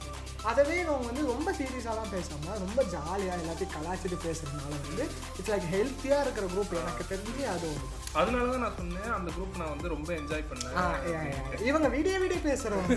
அதவே 0.50 0.76
இவங்க 0.84 1.06
வந்து 1.11 1.25
ரொம்ப 1.32 1.50
சீரியஸாலாம் 1.61 2.12
பேசாம 2.16 2.58
ரொம்ப 2.64 2.82
ஜாலியாக 2.96 3.40
எல்லாத்தையும் 3.43 3.75
கலாச்சிட்டு 3.76 4.19
பேசுறதுனால 4.26 4.75
வந்து 4.87 5.06
இட்ஸ் 5.38 5.52
லைக் 5.54 5.69
ஹெல்த்தியாக 5.76 6.25
இருக்கிற 6.26 6.46
குரூப் 6.54 6.76
எனக்கு 6.82 7.11
தெரிஞ்சு 7.14 7.44
அது 7.54 7.66
ஒன்று 7.72 7.98
அதனால 8.14 8.50
தான் 8.50 8.60
நான் 8.60 8.76
சொன்னேன் 8.76 9.12
அந்த 9.12 9.31
குரூப் 9.31 9.58
நான் 9.58 9.69
வந்து 9.69 9.88
ரொம்ப 9.88 10.12
என்ஜாய் 10.12 10.49
பண்ணேன். 10.50 11.62
இவங்க 11.62 11.88
விடிய 11.88 12.14
விடிய 12.22 12.38
பேசுறவங்க. 12.49 12.96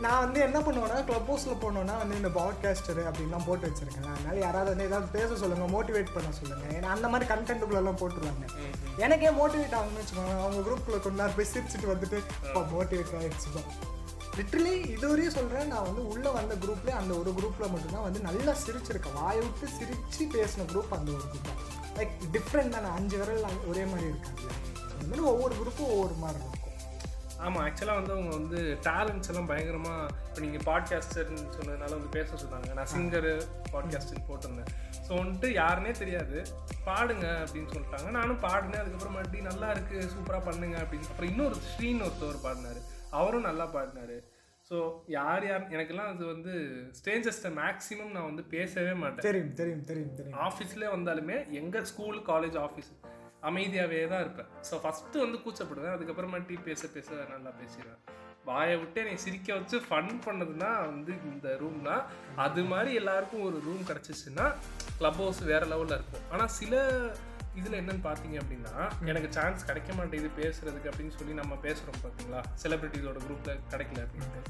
நான் 0.00 0.18
வந்து 0.18 0.40
என்ன 0.40 0.58
பண்ணுவேன்னா 0.58 1.04
கிளப் 1.04 1.32
ஹவுஸில் 1.32 1.58
போனோன்னா 1.60 1.96
வந்து 1.98 2.16
இந்த 2.16 2.28
பாட்காஸ்டர் 2.28 3.00
அப்படின்லாம் 3.08 3.46
போட்டு 3.46 3.68
வச்சிருக்கேன் 3.68 4.12
அதனால 4.12 4.38
யாராவது 4.38 4.70
வந்து 4.70 4.84
ஏதாவது 4.84 5.08
பேச 5.18 5.36
சொல்லுங்க 5.36 5.66
மோட்டிவேட் 5.76 6.14
பண்ண 6.14 6.32
சொல்லுங்க. 6.32 6.64
ஏன்னா 6.78 6.88
அந்த 6.96 7.08
மாதிரி 7.08 7.34
கண்டென்ட்டுக்குள்ளெல்லாம் 7.34 8.00
போட்டுருவாங்க. 8.02 8.46
எனக்கே 8.96 9.30
மோட்டிவேட் 9.30 9.76
ஆகணும்னு 9.78 10.02
வச்சுக்கோங்க 10.02 10.34
அவங்க 10.44 10.60
குரூப்பில் 10.68 11.12
நேரம் 11.12 11.36
போய் 11.36 11.52
சிரிச்சுட்டு 11.54 11.90
வந்துட்டு 11.92 12.20
இப்போ 12.46 12.60
மோட்டிவேட் 12.60 13.16
ஆகிடுச்சுப்பா 13.20 13.64
லிட்ரலி 14.38 14.74
இதுவரையும் 14.96 15.36
சொல்கிறேன் 15.36 15.66
நான் 15.66 15.82
வந்து 15.82 16.08
உள்ளே 16.08 16.28
வந்த 16.28 16.54
குரூப்லேயே 16.54 16.96
அந்த 17.02 17.14
ஒரு 17.14 17.30
குரூப்பில் 17.30 17.72
மட்டும்தான் 17.72 18.02
வந்து 18.02 18.20
நல்லா 18.20 18.52
சிரிச்சிருக்கேன். 18.66 19.12
வாயை 19.14 19.42
விட்டு 19.42 19.66
சிரிச்சு 19.78 20.22
பேசின 20.36 20.66
குரூப் 20.72 20.94
அந்த 20.98 21.12
ஒரு 21.12 21.24
குரூப் 21.32 21.50
லைக் 22.00 22.16
டிஃப்ரெண்ட் 22.36 22.74
தானே. 22.76 22.90
அஞ்சு 23.00 23.18
விரல் 23.20 23.68
ஒரே 23.72 23.84
மாதிரி 23.92 24.08
இருக்காங்க 24.12 24.48
அந்த 24.94 25.04
மாதிரி 25.10 25.28
ஒவ்வொரு 25.34 25.54
குரூப்பும் 25.60 25.92
ஒவ்வொரு 25.96 26.16
மாதிரி 26.24 26.40
இருக்கும். 26.42 26.56
ஆமாம் 27.44 27.62
ஆக்சுவலாக 27.66 27.98
வந்து 27.98 28.12
அவங்க 28.14 28.32
வந்து 28.38 28.58
டேலண்ட்ஸ் 28.86 29.30
எல்லாம் 29.32 29.48
பயங்கரமாக 29.50 30.08
இப்போ 30.26 30.40
நீங்கள் 30.44 30.64
பாட்காஸ்டர்னு 30.68 31.44
சொன்னதுனால 31.54 31.92
வந்து 31.98 32.10
பேச 32.16 32.28
சொன்னாங்க. 32.42 32.70
நான் 32.78 32.90
சிங்கரு 32.94 33.32
பாட்காஸ்டர்னு 33.74 34.26
போட்டிருந்தேன். 34.28 34.70
ஸோ 35.06 35.10
வந்துட்டு 35.20 35.48
யாருனே 35.60 35.92
தெரியாது. 36.00 36.36
பாடுங்க 36.88 37.26
அப்படின்னு 37.44 37.70
சொல்லிட்டாங்க. 37.74 38.10
நானும் 38.18 38.42
பாடினேன். 38.44 38.82
அதுக்கப்புறம் 38.82 39.16
மறுபடியும் 39.16 39.50
நல்லா 39.50 39.70
இருக்குது 39.74 40.10
சூப்பராக 40.14 40.42
பண்ணுங்க 40.48 40.76
அப்படின்னு. 40.82 41.10
அப்புறம் 41.12 41.32
இன்னொரு 41.32 41.56
ஸ்ரீன்னு 41.70 42.06
ஒருத்தவர் 42.08 42.44
பாடினார். 42.46 42.82
அவரும் 43.20 43.48
நல்லா 43.48 43.66
பாடினாரு. 43.76 44.18
ஸோ 44.70 44.80
யார் 45.14 45.44
யார் 45.46 45.62
எனக்கெல்லாம் 45.74 46.10
அது 46.12 46.24
வந்து 46.32 46.52
ஸ்டேஞ்சஸ்ட்டை 46.98 47.50
மேக்ஸிமம் 47.60 48.12
நான் 48.16 48.28
வந்து 48.28 48.42
பேசவே 48.52 48.92
மாட்டேன். 49.00 49.24
தெரியும் 49.28 49.54
தெரியும் 49.60 49.82
தெரியும் 49.88 50.12
தெரியும். 50.18 50.36
ஆஃபீஸ்லேயே 50.46 50.90
வந்தாலுமே 50.96 51.36
எங்கள் 51.60 51.86
ஸ்கூல் 51.90 52.18
காலேஜ் 52.28 52.58
ஆஃபீஸ் 52.66 52.90
அமைதியாகவே 53.48 53.98
தான் 54.12 54.22
இருப்பேன். 54.24 54.50
ஸோ 54.68 54.76
ஃபஸ்ட்டு 54.82 55.22
வந்து 55.24 55.38
கூச்சப்படுவேன் 55.44 55.94
அதுக்கப்புறமாட்டி 55.96 56.56
பேச 56.68 56.88
பேச 56.94 57.08
நல்லா 57.32 57.52
பேசிடுவேன். 57.60 58.00
வாயை 58.50 58.76
விட்டு 58.82 59.00
என்னை 59.02 59.16
சிரிக்க 59.24 59.48
வச்சு 59.58 59.76
ஃபன் 59.88 60.12
பண்ணதுன்னா 60.26 60.70
வந்து 60.90 61.12
இந்த 61.30 61.56
ரூம் 61.62 61.82
தான் 61.88 62.04
அது 62.44 62.62
மாதிரி 62.72 62.92
எல்லாருக்கும் 63.00 63.46
ஒரு 63.48 63.58
ரூம் 63.66 63.82
கிடச்சிச்சுன்னா 63.90 64.46
க்ளப் 65.00 65.20
ஹவுஸ் 65.22 65.42
வேற 65.52 65.62
லெவலில் 65.72 65.98
இருக்கும். 65.98 66.24
ஆனால் 66.32 66.54
சில 66.60 66.82
இதில் 67.60 67.78
என்னன்னு 67.78 68.02
பார்த்தீங்க 68.04 68.36
அப்படின்னா 68.42 68.74
எனக்கு 69.04 69.28
சான்ஸ் 69.32 69.66
கிடைக்க 69.66 69.92
மாட்டேங்குது 69.92 70.32
பேசுறதுக்கு 70.40 70.90
அப்படின்னு 70.90 71.16
சொல்லி 71.18 71.34
நம்ம 71.34 71.58
பேசுகிறோம் 71.62 72.02
பார்த்தீங்களா 72.02 72.40
செலிபிரிட்டிஸோட 72.62 73.20
குரூப்பில் 73.26 73.62
கிடைக்கல 73.72 74.04
அப்படின்ட்டு. 74.06 74.42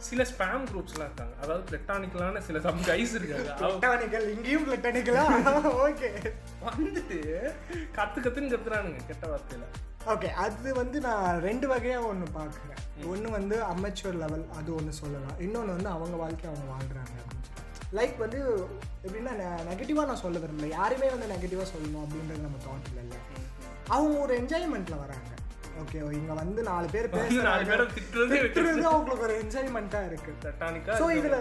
சில 0.00 0.22
ஸ்பேம் 0.30 0.62
குரூப்ஸ்லாம் 0.68 1.08
இருக்காங்க. 1.08 1.34
அதாவது 1.42 1.62
பிளட்டானிக்கலான 1.68 2.40
சில 2.46 2.60
சம் 2.60 2.78
கைஸ் 2.86 3.14
இருக்காங்க. 3.18 3.50
பிளட்டானிக்கல் 3.62 4.28
இங்கேயும் 4.34 4.66
பிளட்டானிக்கலா 4.68 5.24
ஓகே 5.86 6.10
வந்துட்டு 6.68 7.18
கத்து 7.96 8.18
கத்துன்னு 8.20 8.52
கத்துறானுங்க 8.54 9.02
கெட்ட 9.10 9.24
வார்த்தையில. 9.32 9.66
ஓகே 10.06 10.28
அது 10.44 10.70
வந்து 10.78 10.98
நான் 11.06 11.40
ரெண்டு 11.40 11.66
வகையாக 11.68 12.06
ஒன்று 12.06 12.28
பார்க்குறேன் 12.36 12.78
ஒன்று 13.06 13.30
வந்து 13.30 13.56
அமெச்சுவர் 13.72 14.18
லெவல் 14.22 14.46
அது 14.58 14.70
ஒன்று 14.74 14.92
சொல்லலாம். 15.00 15.38
இன்னொன்று 15.46 15.76
வந்து 15.76 15.90
அவங்க 15.96 16.16
வாழ்க்கையை 16.16 16.50
அவங்க 16.52 16.68
வாழ்கிறாங்க 16.72 17.16
லைக் 17.98 18.16
வந்து 18.24 18.40
எப்படின்னா 19.06 19.32
நெகட்டிவாக 19.70 20.08
நான் 20.10 20.22
சொல்ல 20.24 20.38
விரும்பல. 20.42 20.68
யாருமே 20.78 21.08
வந்து 21.14 21.32
நெகட்டிவாக 21.34 21.68
சொல்லணும் 21.74 22.04
அப்படின்றது 22.04 22.46
நம்ம 22.46 22.60
தாட் 22.66 22.88
இல்லைல்ல 22.90 23.16
அவங்க 23.96 24.16
ஒரு 24.24 24.32
என்ஜாய்மெண்ட்டில் 24.40 25.02
வராங்க. 25.04 25.28
ஓகே 25.80 25.98
இங்க 26.18 26.32
வந்து 26.40 26.62
நாலு 26.68 26.86
பேர் 26.94 27.06
திட்டுறது 27.14 28.84
அவங்களுக்கு 28.90 29.26
ஒரு 29.28 29.34
என்ஜாய்மெண்ட்டா 29.42 30.00
இருக்கு. 30.08 30.32
ஸோ 31.00 31.06
இதுல 31.18 31.36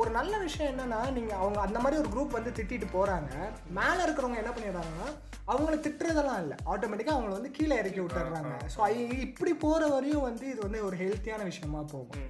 ஒரு 0.00 0.10
நல்ல 0.18 0.32
விஷயம் 0.46 0.70
என்னன்னா 0.72 1.00
நீங்க 1.16 1.32
அவங்க 1.42 1.58
அந்த 1.66 1.78
மாதிரி 1.84 2.00
ஒரு 2.02 2.10
குரூப் 2.14 2.36
வந்து 2.38 2.52
திட்டிட்டு 2.58 2.88
போறாங்க. 2.96 3.32
மேல 3.78 3.98
இருக்கிறவங்க 4.06 4.40
என்ன 4.42 4.52
பண்ணிடுறாங்கன்னா 4.56 5.08
அவங்கள 5.52 5.76
திட்டுறதெல்லாம் 5.86 6.40
இல்லை. 6.44 6.56
ஆட்டோமேட்டிக்கா 6.72 7.14
அவங்கள 7.16 7.34
வந்து 7.38 7.52
கீழே 7.58 7.76
இறக்கி 7.82 8.00
விட்டுறாங்க. 8.02 8.56
ஸோ 8.74 8.88
இப்படி 9.26 9.54
போற 9.66 9.82
வரையும் 9.94 10.26
வந்து 10.28 10.44
இது 10.52 10.60
வந்து 10.66 10.80
ஒரு 10.88 10.98
ஹெல்த்தியான 11.04 11.44
விஷயமா 11.52 11.82
போகும். 11.94 12.26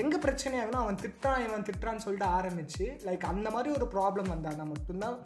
எங்க 0.00 0.14
பிரச்சனை 0.18 0.56
ஆகுனா 0.60 0.84
அவன் 0.84 1.02
திட்டான் 1.02 1.42
இவன் 1.46 1.66
திட்டுறான்னு 1.68 2.04
சொல்லிட்டு 2.04 2.30
ஆரம்பிச்சு 2.38 2.86
லைக் 3.08 3.30
அந்த 3.32 3.50
மாதிரி 3.50 3.70
ஒரு 3.78 3.86
ப்ராப்ளம் 3.96 4.32
வந்தாங்கன்னா 4.34 4.68
மட்டும்தான் 4.72 5.18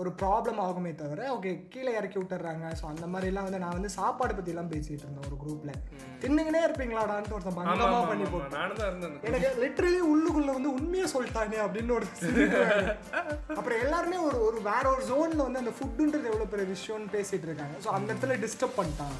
ஒரு 0.00 0.10
ப்ராப்ளம் 0.20 0.60
ஆகுமே 0.64 0.90
தவிர 1.00 1.20
ஓகே 1.36 1.50
கீழே 1.72 1.90
இறக்கி 1.98 2.18
விட்டுறாங்க. 2.18 2.66
ஸோ 2.80 2.84
அந்த 2.90 3.06
மாதிரிலாம் 3.12 3.46
வந்து 3.46 3.60
நான் 3.62 3.76
வந்து 3.78 3.90
சாப்பாடு 3.96 4.36
பற்றிலாம் 4.36 4.70
பேசிட்டு 4.72 5.04
இருந்தேன் 5.04 5.26
ஒரு 5.28 5.36
குரூப்ல 5.42 5.72
தின்னுங்கனே 6.22 6.60
இருப்பீங்களாடான்ட்டு 6.66 7.34
ஒருத்தன் 7.36 7.58
பங்கமா 7.58 7.98
பண்ணி 8.10 8.26
போட்டு 8.34 8.56
நானும் 8.58 8.78
தான் 8.80 8.88
இருந்தேன் 8.90 9.10
அந்த 9.12 9.28
எனக்கு 9.30 9.50
லிட்டரலி 9.64 10.00
உள்ளுக்குள்ள 10.12 10.52
வந்து 10.58 10.70
உண்மையை 10.78 11.08
சொல்லிட்டானே 11.14 11.60
அப்படின்னு 11.66 11.96
ஒரு. 11.98 12.08
அப்புறம் 13.58 13.78
எல்லாருமே 13.84 14.20
ஒரு 14.28 14.40
ஒரு 14.48 14.60
வேற 14.70 14.84
ஒரு 14.94 15.04
ஜோன்ல 15.10 15.46
வந்து 15.48 15.62
அந்த 15.64 15.74
ஃபுட்டுன்றது 15.78 16.30
எவ்வளவு 16.32 16.52
பெரிய 16.54 16.68
விஷயம்னு 16.76 17.14
பேசிட்டு 17.16 17.48
இருக்காங்க. 17.50 17.76
ஸோ 17.86 17.90
அந்த 17.98 18.08
இடத்துல 18.14 18.38
டிஸ்டர்ப் 18.46 18.78
பண்ணிட்டான். 18.80 19.16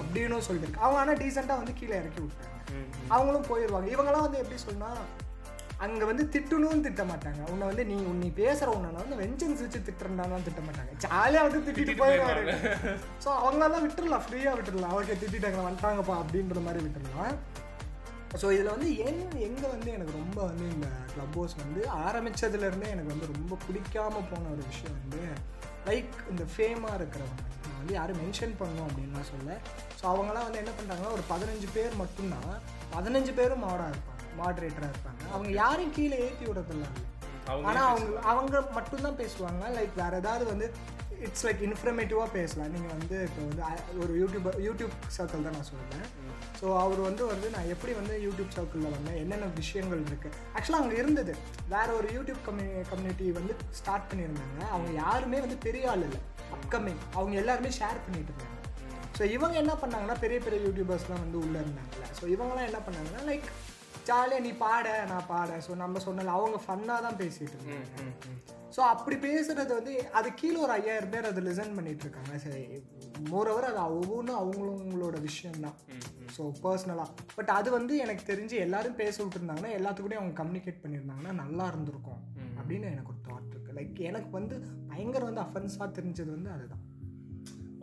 அப்படின்னு 0.00 0.46
சொல்லிட்டு 0.50 0.82
அவங்க 0.84 1.00
ஆனால் 1.02 1.20
டீசெண்டாக 1.24 1.62
வந்து 1.62 1.78
கீழே 1.80 1.96
இறக்கி 2.02 2.20
விட்டாங்க 2.24 2.58
அவங்களும் 3.14 3.48
போயிடுவாங்க 3.50 3.88
இவங்கெல்லாம் 3.94 4.26
வந்து 4.26 4.42
எப்படி 4.42 4.60
சொன்னா 4.68 4.90
அங்க 5.84 6.02
வந்து 6.08 6.24
திட்டணும்னு 6.32 6.84
திட்ட 6.86 7.02
மாட்டாங்க. 7.10 7.42
உன்னை 7.52 7.64
வந்து 7.68 7.84
நீ 7.90 7.94
நீ 8.22 8.28
பேசுற 8.40 8.68
உன்னை 8.76 8.88
வந்து 9.02 9.20
வெஞ்சன்ஸ் 9.20 9.62
வச்சு 9.64 9.80
திட்டுறான்னு 9.86 10.46
திட்ட 10.48 10.62
மாட்டாங்க. 10.66 10.90
ஜாலியா 11.04 11.42
வந்து 11.46 11.60
திட்டிட்டு 11.66 11.94
போயிடுவாரு 12.02 12.42
ஸோ 13.24 13.28
அவங்களெல்லாம் 13.44 13.84
விட்டுறலாம். 13.86 14.24
ஃப்ரீயா 14.26 14.52
விட்டுறலாம். 14.58 14.94
ஓகே 14.98 15.16
திட்டிட்டாங்க 15.22 15.62
வந்துட்டாங்கப்பா 15.68 16.16
அப்படின்ற 16.22 16.62
மாதிரி 16.66 16.82
விட்டுறலாம். 16.86 17.34
ஸோ 18.38 18.46
இதில் 18.54 18.72
வந்து 18.72 18.88
என் 19.06 19.22
எங்கே 19.46 19.68
வந்து 19.72 19.88
எனக்கு 19.94 20.12
ரொம்ப 20.18 20.38
வந்து 20.48 20.64
இந்த 20.74 20.88
க்ளப் 21.12 21.36
ஹவுஸ் 21.38 21.54
வந்து 21.62 21.80
ஆரம்பிச்சதுலேருந்தே 22.06 22.88
எனக்கு 22.94 23.12
வந்து 23.14 23.30
ரொம்ப 23.32 23.56
பிடிக்காம 23.66 24.22
போன 24.30 24.50
ஒரு 24.54 24.62
விஷயம் 24.70 24.98
வந்து 25.00 25.22
லைக் 25.88 26.12
இந்த 26.32 26.44
ஃபேமாக 26.52 26.98
இருக்கிறவங்க. 26.98 27.42
நான் 27.64 27.80
வந்து 27.80 27.94
யாரும் 27.98 28.20
மென்ஷன் 28.22 28.54
பண்ணணும் 28.60 28.88
அப்படின்லாம் 28.88 29.30
சொல்ல 29.32 29.58
ஸோ 30.00 30.04
அவங்களாம் 30.12 30.46
வந்து 30.46 30.62
என்ன 30.62 30.72
பண்ணுறாங்கன்னா 30.78 31.12
ஒரு 31.16 31.24
பதினஞ்சு 31.32 31.68
பேர் 31.76 32.00
மட்டும்தான் 32.02 32.52
பதினஞ்சு 32.96 33.34
பேரும் 33.40 33.64
மாடாக 33.66 33.92
இருப்பாங்க 33.92 34.18
மாடரேட்டராக 34.40 34.92
இருப்பாங்க. 34.92 35.22
அவங்க 35.34 35.50
யாரையும் 35.62 35.96
கீழே 35.98 36.18
ஏற்றி 36.26 36.44
விடுறதில்ல. 36.50 36.86
அவங்க 37.50 37.68
ஆனால் 37.70 37.88
அவங்க 37.92 38.20
அவங்க 38.32 38.56
மட்டும்தான் 38.78 39.20
பேசுவாங்க. 39.22 39.62
லைக் 39.78 39.94
வேற 40.02 40.14
ஏதாவது 40.16 40.44
வந்து 40.52 40.66
இட்ஸ் 41.26 41.44
லைக் 41.46 41.62
இன்ஃபர்மேட்டிவாக 41.68 42.28
பேசலாம். 42.38 42.70
நீங்கள் 42.74 42.94
வந்து 42.96 43.16
இப்போ 43.28 43.40
வந்து 43.48 43.62
ஒரு 44.04 44.12
யூடியூப் 44.22 44.46
யூடியூப் 44.66 44.94
சர்க்கிள் 45.16 45.46
தான் 45.46 45.56
நான் 45.58 45.68
சொல்கிறேன் 45.72 46.06
ஸோ 46.60 46.66
அவர் 46.82 47.00
வந்து 47.08 47.22
வந்து 47.32 47.46
நான் 47.54 47.70
எப்படி 47.74 47.92
வந்து 48.00 48.14
யூடியூப் 48.26 48.54
சர்க்கிளில் 48.56 48.94
வந்தேன் 48.96 49.18
என்னென்ன 49.22 49.50
விஷயங்கள் 49.60 50.02
இருக்குது 50.08 50.36
ஆக்சுவலாக 50.56 50.82
அங்கே 50.84 50.96
இருந்தது. 51.02 51.34
வேறு 51.74 51.92
ஒரு 51.98 52.08
யூடியூப் 52.16 52.40
கம்யூ 52.48 52.68
கம்யூனிட்டி 52.92 53.26
வந்து 53.40 53.54
ஸ்டார்ட் 53.80 54.08
பண்ணியிருந்தாங்க. 54.10 54.60
அவங்க 54.74 54.90
யாருமே 55.02 55.40
வந்து 55.46 55.58
பெரிய 55.66 55.90
ஆள் 55.92 56.06
இல்லை. 56.08 56.20
அப்கமிங் 56.56 57.02
அவங்க 57.18 57.34
எல்லாருமே 57.42 57.72
ஷேர் 57.80 58.04
பண்ணிட்டு 58.06 58.32
இருந்தாங்க. 58.32 58.56
ஸோ 59.18 59.24
இவங்க 59.36 59.56
என்ன 59.64 59.72
பண்ணாங்கன்னா 59.82 60.16
பெரிய 60.24 60.38
பெரிய 60.46 60.60
யூடியூபர்ஸ்லாம் 60.68 61.24
வந்து 61.24 61.38
உள்ளே 61.44 61.58
இருந்தாங்கல்ல. 61.64 62.06
ஸோ 62.20 62.24
இவங்கலாம் 62.34 62.68
என்ன 62.70 62.80
பண்ணாங்கன்னா 62.86 63.22
லைக் 63.30 63.48
ஜாலியாக 64.08 64.44
நீ 64.46 64.52
பாட 64.62 64.86
நான் 65.10 65.28
பாட 65.32 65.58
ஸோ 65.66 65.72
நம்ம 65.82 66.00
சொன்னல 66.06 66.36
அவங்க 66.38 66.58
ஃபன்னாக 66.66 67.04
தான் 67.06 67.18
பேசிகிட்டு 67.22 67.56
இருந்தாங்க. 67.58 68.49
ஸோ 68.76 68.80
அப்படி 68.92 69.16
பேசுறது 69.28 69.72
வந்து 69.78 69.92
அது 70.12 70.28
கீழே 70.34 70.56
ஒரு 70.56 70.72
ஐயாயிரம் 70.72 71.10
பேர் 71.10 71.28
அதை 71.30 71.40
லிசன் 71.44 71.74
பண்ணிட்டு 71.74 72.04
இருக்காங்க. 72.04 72.38
சரி 72.38 72.62
மோரோவர் 73.30 73.66
அது 73.70 73.80
ஒவ்வொன்றும் 73.94 74.40
அவங்களோட 74.42 75.20
விஷயம்தான். 75.20 75.78
ஸோ 76.36 76.42
பர்சனலாக 76.64 77.24
பட் 77.36 77.50
அது 77.58 77.70
வந்து 77.70 77.96
எனக்கு 77.96 78.24
தெரிஞ்சு 78.32 78.56
எல்லாரும் 78.66 78.94
பேச 78.94 79.16
விட்டுருந்தாங்கன்னா 79.24 79.72
எல்லாத்துக்கூடயும் 79.78 80.22
அவங்க 80.22 80.36
கம்யூனிகேட் 80.42 80.82
பண்ணியிருந்தாங்கன்னா 80.84 81.32
நல்லா 81.42 81.66
இருந்திருக்கும். 81.66 82.20
அப்படின்னு 82.60 82.86
எனக்கு 82.94 83.12
ஒரு 83.14 83.20
தாட் 83.28 83.50
இருக்கு. 83.50 83.72
லைக் 83.80 83.98
எனக்கு 84.10 84.30
வந்து 84.30 84.56
பயங்கர 84.88 85.24
வந்து 85.24 85.44
அஃபென்ஸாக 85.46 85.90
தெரிஞ்சது 85.98 86.30
வந்து 86.36 86.50
அதுதான். 86.50 86.84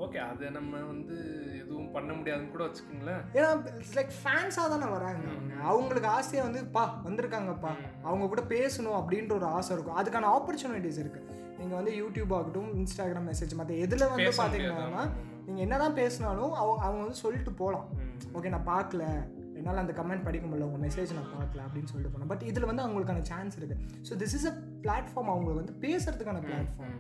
ஓகே 0.06 0.20
அதை 0.32 0.50
நம்ம 0.58 0.82
வந்து 0.92 1.16
எதுவும் 1.62 1.92
பண்ண 1.92 2.10
முடியாதுன்னு 2.14 2.52
கூட 2.52 2.64
வச்சுக்கோங்களேன். 2.68 3.22
ஏன்னா 3.38 3.50
லைக் 3.98 4.12
ஃபேன்ஸாக 4.20 4.68
தானே 4.74 4.88
வராங்க 4.96 5.24
அவங்க. 5.34 5.56
அவங்களுக்கு 5.72 6.10
ஆசையாக 6.18 6.48
வந்து 6.48 6.62
பா 6.76 6.84
வந்திருக்காங்கப்பா. 7.08 7.72
அவங்க 8.04 8.28
கூட 8.34 8.44
பேசணும் 8.56 8.98
அப்படின்ற 9.00 9.34
ஒரு 9.34 9.48
ஆசை 9.58 9.72
இருக்கும். 9.76 9.98
அதுக்கான 10.02 10.30
ஆப்பர்ச்சுனிட்டிஸ் 10.38 11.02
இருக்கு. 11.04 11.22
நீங்கள் 11.60 11.80
வந்து 11.80 11.94
யூடியூப் 12.02 12.34
ஆகட்டும் 12.38 12.70
இன்ஸ்டாகிராம் 12.80 13.28
மெசேஜ் 13.32 13.58
மற்ற 13.62 13.74
எதில் 13.86 14.12
வந்து 14.14 14.32
பார்த்தீங்கன்னா 14.42 15.04
நீங்கள் 15.48 15.64
என்னதான் 15.66 15.98
பேசினாலும் 16.02 16.54
அவங்க 16.62 16.82
அவங்க 16.86 17.02
வந்து 17.06 17.24
சொல்லிட்டு 17.24 17.52
போகலாம் 17.64 17.88
ஓகே 18.38 18.50
நான் 18.56 18.70
பார்க்கல 18.74 19.04
என்னால் 19.60 19.82
அந்த 19.84 19.94
கமெண்ட் 20.00 20.26
படிக்க 20.26 20.46
முடியல. 20.48 20.66
உங்கள் 20.70 20.84
மெசேஜ் 20.88 21.14
நான் 21.18 21.32
பார்க்கல 21.38 21.64
அப்படின்னு 21.68 21.92
சொல்லிட்டு 21.92 22.14
போனேன் 22.16 22.32
பட் 22.34 22.44
இதில் 22.50 22.70
வந்து 22.72 22.84
அவங்களுக்கான 22.86 23.24
சான்ஸ் 23.32 23.58
இருக்குது 23.60 23.78
so 24.10 24.16
this 24.24 24.36
is 24.40 24.48
a 24.52 24.56
platform 24.86 25.32
அவங்களுக்கு 25.34 25.62
வந்து 25.64 25.76
பேசுறதுக்கான 25.86 26.42
பிளாட்ஃபார்ம் 26.48 26.98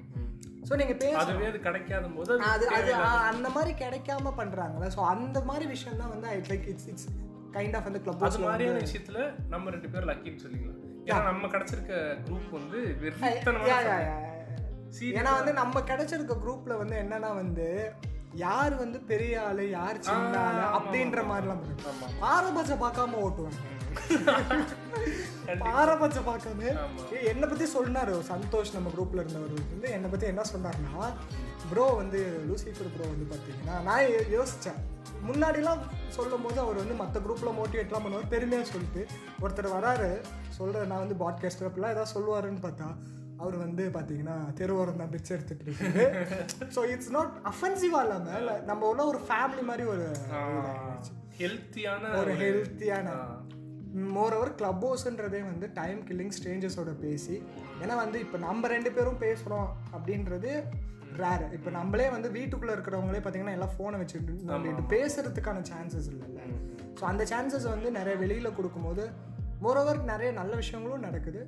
ஸோ 0.64 0.76
நீங்கள் 0.82 1.00
பேச 1.02 1.14
அதுவே 1.22 1.46
அது 1.52 1.60
கிடைக்காத 1.60 2.08
போது 2.16 2.34
அது 2.52 2.66
அது 2.78 2.92
அந்த 3.32 3.48
மாதிரி 3.50 3.74
கிடைக்காம 3.84 4.34
பண்றாங்கல்ல. 4.40 4.90
ஸோ 4.96 5.02
அந்த 5.14 5.38
மாதிரி 5.42 5.66
விஷயம் 5.74 6.02
தான் 6.02 6.12
வந்து 6.14 6.28
like 6.52 6.68
it's 6.74 6.90
it's 6.92 7.08
kind 7.54 7.78
of 7.78 7.88
வந்து 7.90 8.02
கிளப் 8.06 8.26
அது 8.28 8.40
மாதிரியான 8.46 8.82
விஷயத்துல 8.86 9.20
நம்ம 9.50 9.72
ரெண்டு 9.76 9.92
பேரும் 9.94 10.10
லக்கின்னு 10.12 10.44
சொல்லிக்கலாம். 10.46 10.82
ஏன்னா 11.10 11.22
நம்ம 11.30 11.48
கிடைச்சிருக்க 11.48 11.94
குரூப் 12.28 12.52
வந்து 12.58 12.80
ஏன்னா 15.20 15.32
வந்து 15.40 15.54
நம்ம 15.54 15.80
கிடைச்சிருக்க 15.90 16.36
குரூப்ல 16.44 16.76
வந்து 16.82 16.96
என்னன்னா 17.04 17.30
வந்து 17.42 17.68
யார் 18.42 18.74
வந்து 18.76 18.98
பெரிய 19.12 19.34
ஆளு 19.44 19.64
யார் 19.70 19.98
சின்ன 20.08 20.34
ஆளு 20.48 20.64
அப்படின்ற 20.78 21.22
மாதிரிலாம். 21.30 21.64
பாரபட்சம் 22.22 22.84
பார்க்காம 22.84 23.20
ஓட்டுவாங்க. 23.26 23.60
பாரபட்சம் 25.56 26.28
பார்க்காம 26.28 26.64
என்னை 27.24 27.48
பத்தி 27.48 27.66
சொன்னாரு 27.74 28.14
சந்தோஷ் 28.30 28.74
நம்ம 28.74 28.90
குரூப்ல 28.90 29.16
இருந்தவர் 29.16 29.54
வந்து. 29.54 29.92
என்னை 29.92 30.10
பத்தி 30.10 30.26
என்ன 30.26 30.42
சொன்னாருன்னா 30.54 31.06
ப்ரோ 31.70 31.86
வந்து 31.94 32.20
லூசிஃபர் 32.48 32.94
ப்ரோ 32.96 33.08
வந்து 33.08 33.28
பார்த்தீங்கன்னா 33.32 33.82
நான் 33.82 34.06
யோ- 34.06 34.28
யோசிச்சேன். 34.38 34.80
முன்னாடிலாம் 35.28 35.82
சொல்லும் 36.08 36.42
போது 36.42 36.60
அவர் 36.60 36.76
வந்து 36.76 36.94
மற்ற 36.94 37.20
குரூப்பில் 37.20 37.58
மோட்டிவேட்லாம் 37.58 38.04
பண்ணுவார். 38.06 38.30
பெருமையாக 38.30 38.68
சொல்லிட்டு 38.68 39.02
ஒருத்தர் 39.42 39.76
வராரு 39.76 40.10
சொல்கிற 40.50 40.86
நான் 40.86 41.08
வந்து 41.08 41.16
பாட்காஸ்டர் 41.16 41.68
அப்படிலாம் 41.68 41.90
ஏதாவது 41.90 42.14
சொல்லுவாருன்னு 42.14 42.62
பார்த்தா 42.62 42.90
அவர் 43.38 43.56
வந்து 43.58 43.90
பார்த்தீங்கன்னா 43.94 44.54
தெருவோரம் 44.54 44.96
தான் 44.96 45.10
பிச்சை 45.10 45.38
எடுத்துட்டு 45.38 45.66
இருக்காரு. 45.66 46.06
ஸோ 46.76 46.84
இட்ஸ் 46.86 47.12
நாட் 47.12 47.34
அஃபென்சிவாக 47.46 48.04
இல்லாமல் 48.04 48.64
நம்ம 48.64 48.88
உள்ள 48.88 49.06
ஒரு 49.06 49.20
ஃபேமிலி 49.28 49.62
மாதிரி 49.62 49.88
ஒரு 49.88 50.08
ஹெல்த்தியான 51.38 52.14
ஒரு 52.18 52.32
ஹெல்த்தியான 52.36 53.10
மோர் 54.14 54.34
ஓவர் 54.34 54.56
கிளப் 54.56 54.84
ஹவுஸ்ன்றதே 54.86 55.42
வந்து 55.44 55.72
டைம் 55.74 56.02
கில்லிங் 56.08 56.36
ஸ்ட்ரேஞ்சர்ஸோட 56.38 56.92
பேசி 57.00 57.36
ஏன்னா 57.82 57.96
வந்து 57.96 58.20
இப்போ 58.20 58.38
நம்ம 58.38 58.68
ரெண்டு 58.68 58.92
பேரும் 58.92 59.22
பேசுகிறோம் 59.22 59.70
அப்படின்றது 59.94 60.52
ரேர் 61.18 61.54
இப்போ 61.54 61.70
நம்மளே 61.70 62.10
வந்து 62.10 62.32
வீட்டுக்குள்ளே 62.32 62.74
இருக்கிறவங்களே 62.74 63.20
பார்த்தீங்கன்னா 63.20 63.52
எல்லாம் 63.52 63.74
ஃபோனை 63.76 64.00
வச்சுட்டு 64.00 64.34
நம்ம 64.46 64.84
பேசுறதுக்கான 64.90 65.62
சான்சஸ் 65.62 66.10
இல்லைல்ல 66.10 66.42
ஸோ 67.00 67.04
அந்த 67.04 67.24
சான்சஸ் 67.24 67.68
வந்து 67.70 67.92
நிறைய 67.92 68.18
வெளியில் 68.18 68.56
கொடுக்கும்போது 68.56 69.06
மோரோவர் 69.62 70.04
நிறைய 70.04 70.32
நல்ல 70.32 70.56
விஷயங்களும் 70.56 71.00
நடக்குது. 71.00 71.42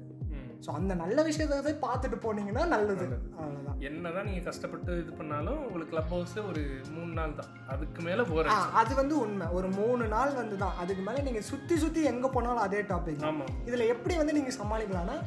ஸோ 0.64 0.70
அந்த 0.78 0.94
நல்ல 1.02 1.18
விஷயத்தை 1.28 1.74
பார்த்துட்டு 1.84 2.18
போனீங்கன்னா 2.24 2.64
நல்லது. 2.74 3.06
அவ்வளோதான் 3.42 3.78
என்னதான் 3.90 4.28
நீங்க 4.30 4.42
கஷ்டப்பட்டு 4.48 4.92
இது 5.02 5.12
பண்ணாலும் 5.20 5.60
உங்களுக்கு 5.66 5.94
கிளப் 5.94 6.12
ஹவுஸ் 6.14 6.34
ஒரு 6.50 6.64
மூணு 6.96 7.12
நாள் 7.20 7.38
தான். 7.40 7.52
அதுக்கு 7.74 8.02
மேல 8.08 8.26
ஆ 8.56 8.58
அது 8.82 8.94
வந்து 9.02 9.16
உண்மை. 9.26 9.48
ஒரு 9.60 9.68
மூணு 9.80 10.06
நாள் 10.16 10.34
வந்து 10.42 10.58
தான். 10.64 10.76
அதுக்கு 10.84 11.06
மேலே 11.08 11.22
நீங்கள் 11.28 11.48
சுற்றி 11.52 11.78
சுற்றி 11.84 12.04
எங்கே 12.12 12.32
போனாலும் 12.36 12.66
அதே 12.66 12.82
டாபிக் 12.92 13.24
ஆமா. 13.30 13.48
இதில் 13.70 13.92
எப்படி 13.94 14.18
வந்து 14.22 14.36
நீங்கள் 14.40 14.60
சமாளிக்கலாம்னா 14.60 15.18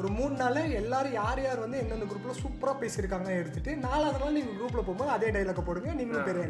ஒரு 0.00 0.08
மூணு 0.16 0.34
நாள் 0.40 0.58
எல்லாரும் 0.80 1.14
யார் 1.20 1.40
யார் 1.44 1.62
வந்து 1.62 1.78
எந்தெந்த 1.82 2.06
குரூப்பில் 2.10 2.40
சூப்பராக 2.42 2.76
பேசியிருக்காங்க 2.82 3.30
எடுத்துட்டு 3.38 3.70
நாலாவது 3.86 4.20
நாள் 4.22 4.36
நீங்கள் 4.36 4.58
குரூப்பில் 4.58 4.84
போகும்போது 4.88 5.14
அதே 5.16 5.30
டைலாக 5.36 5.62
போடுங்க 5.68 5.94
நீங்களும் 6.00 6.28
பெரிய 6.28 6.44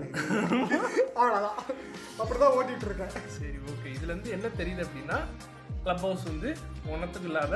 அவ்வளோதான் 1.20 1.58
அப்படி 2.20 2.38
தான் 2.42 2.56
ஓட்டிகிட்டு 2.56 2.88
இருக்கேன். 2.88 3.14
சரி 3.36 3.54
ஓகே 3.72 3.88
இதுல 3.96 4.12
இருந்து 4.12 4.34
என்ன 4.36 4.50
தெரியுது 4.60 4.84
அப்படின்னா 4.86 5.18
கிளப் 5.88 6.02
ஹவுஸ் 6.06 6.24
வந்து 6.30 6.48
ஒன்னத்துக்கு 6.92 7.28
இல்லாத 7.30 7.54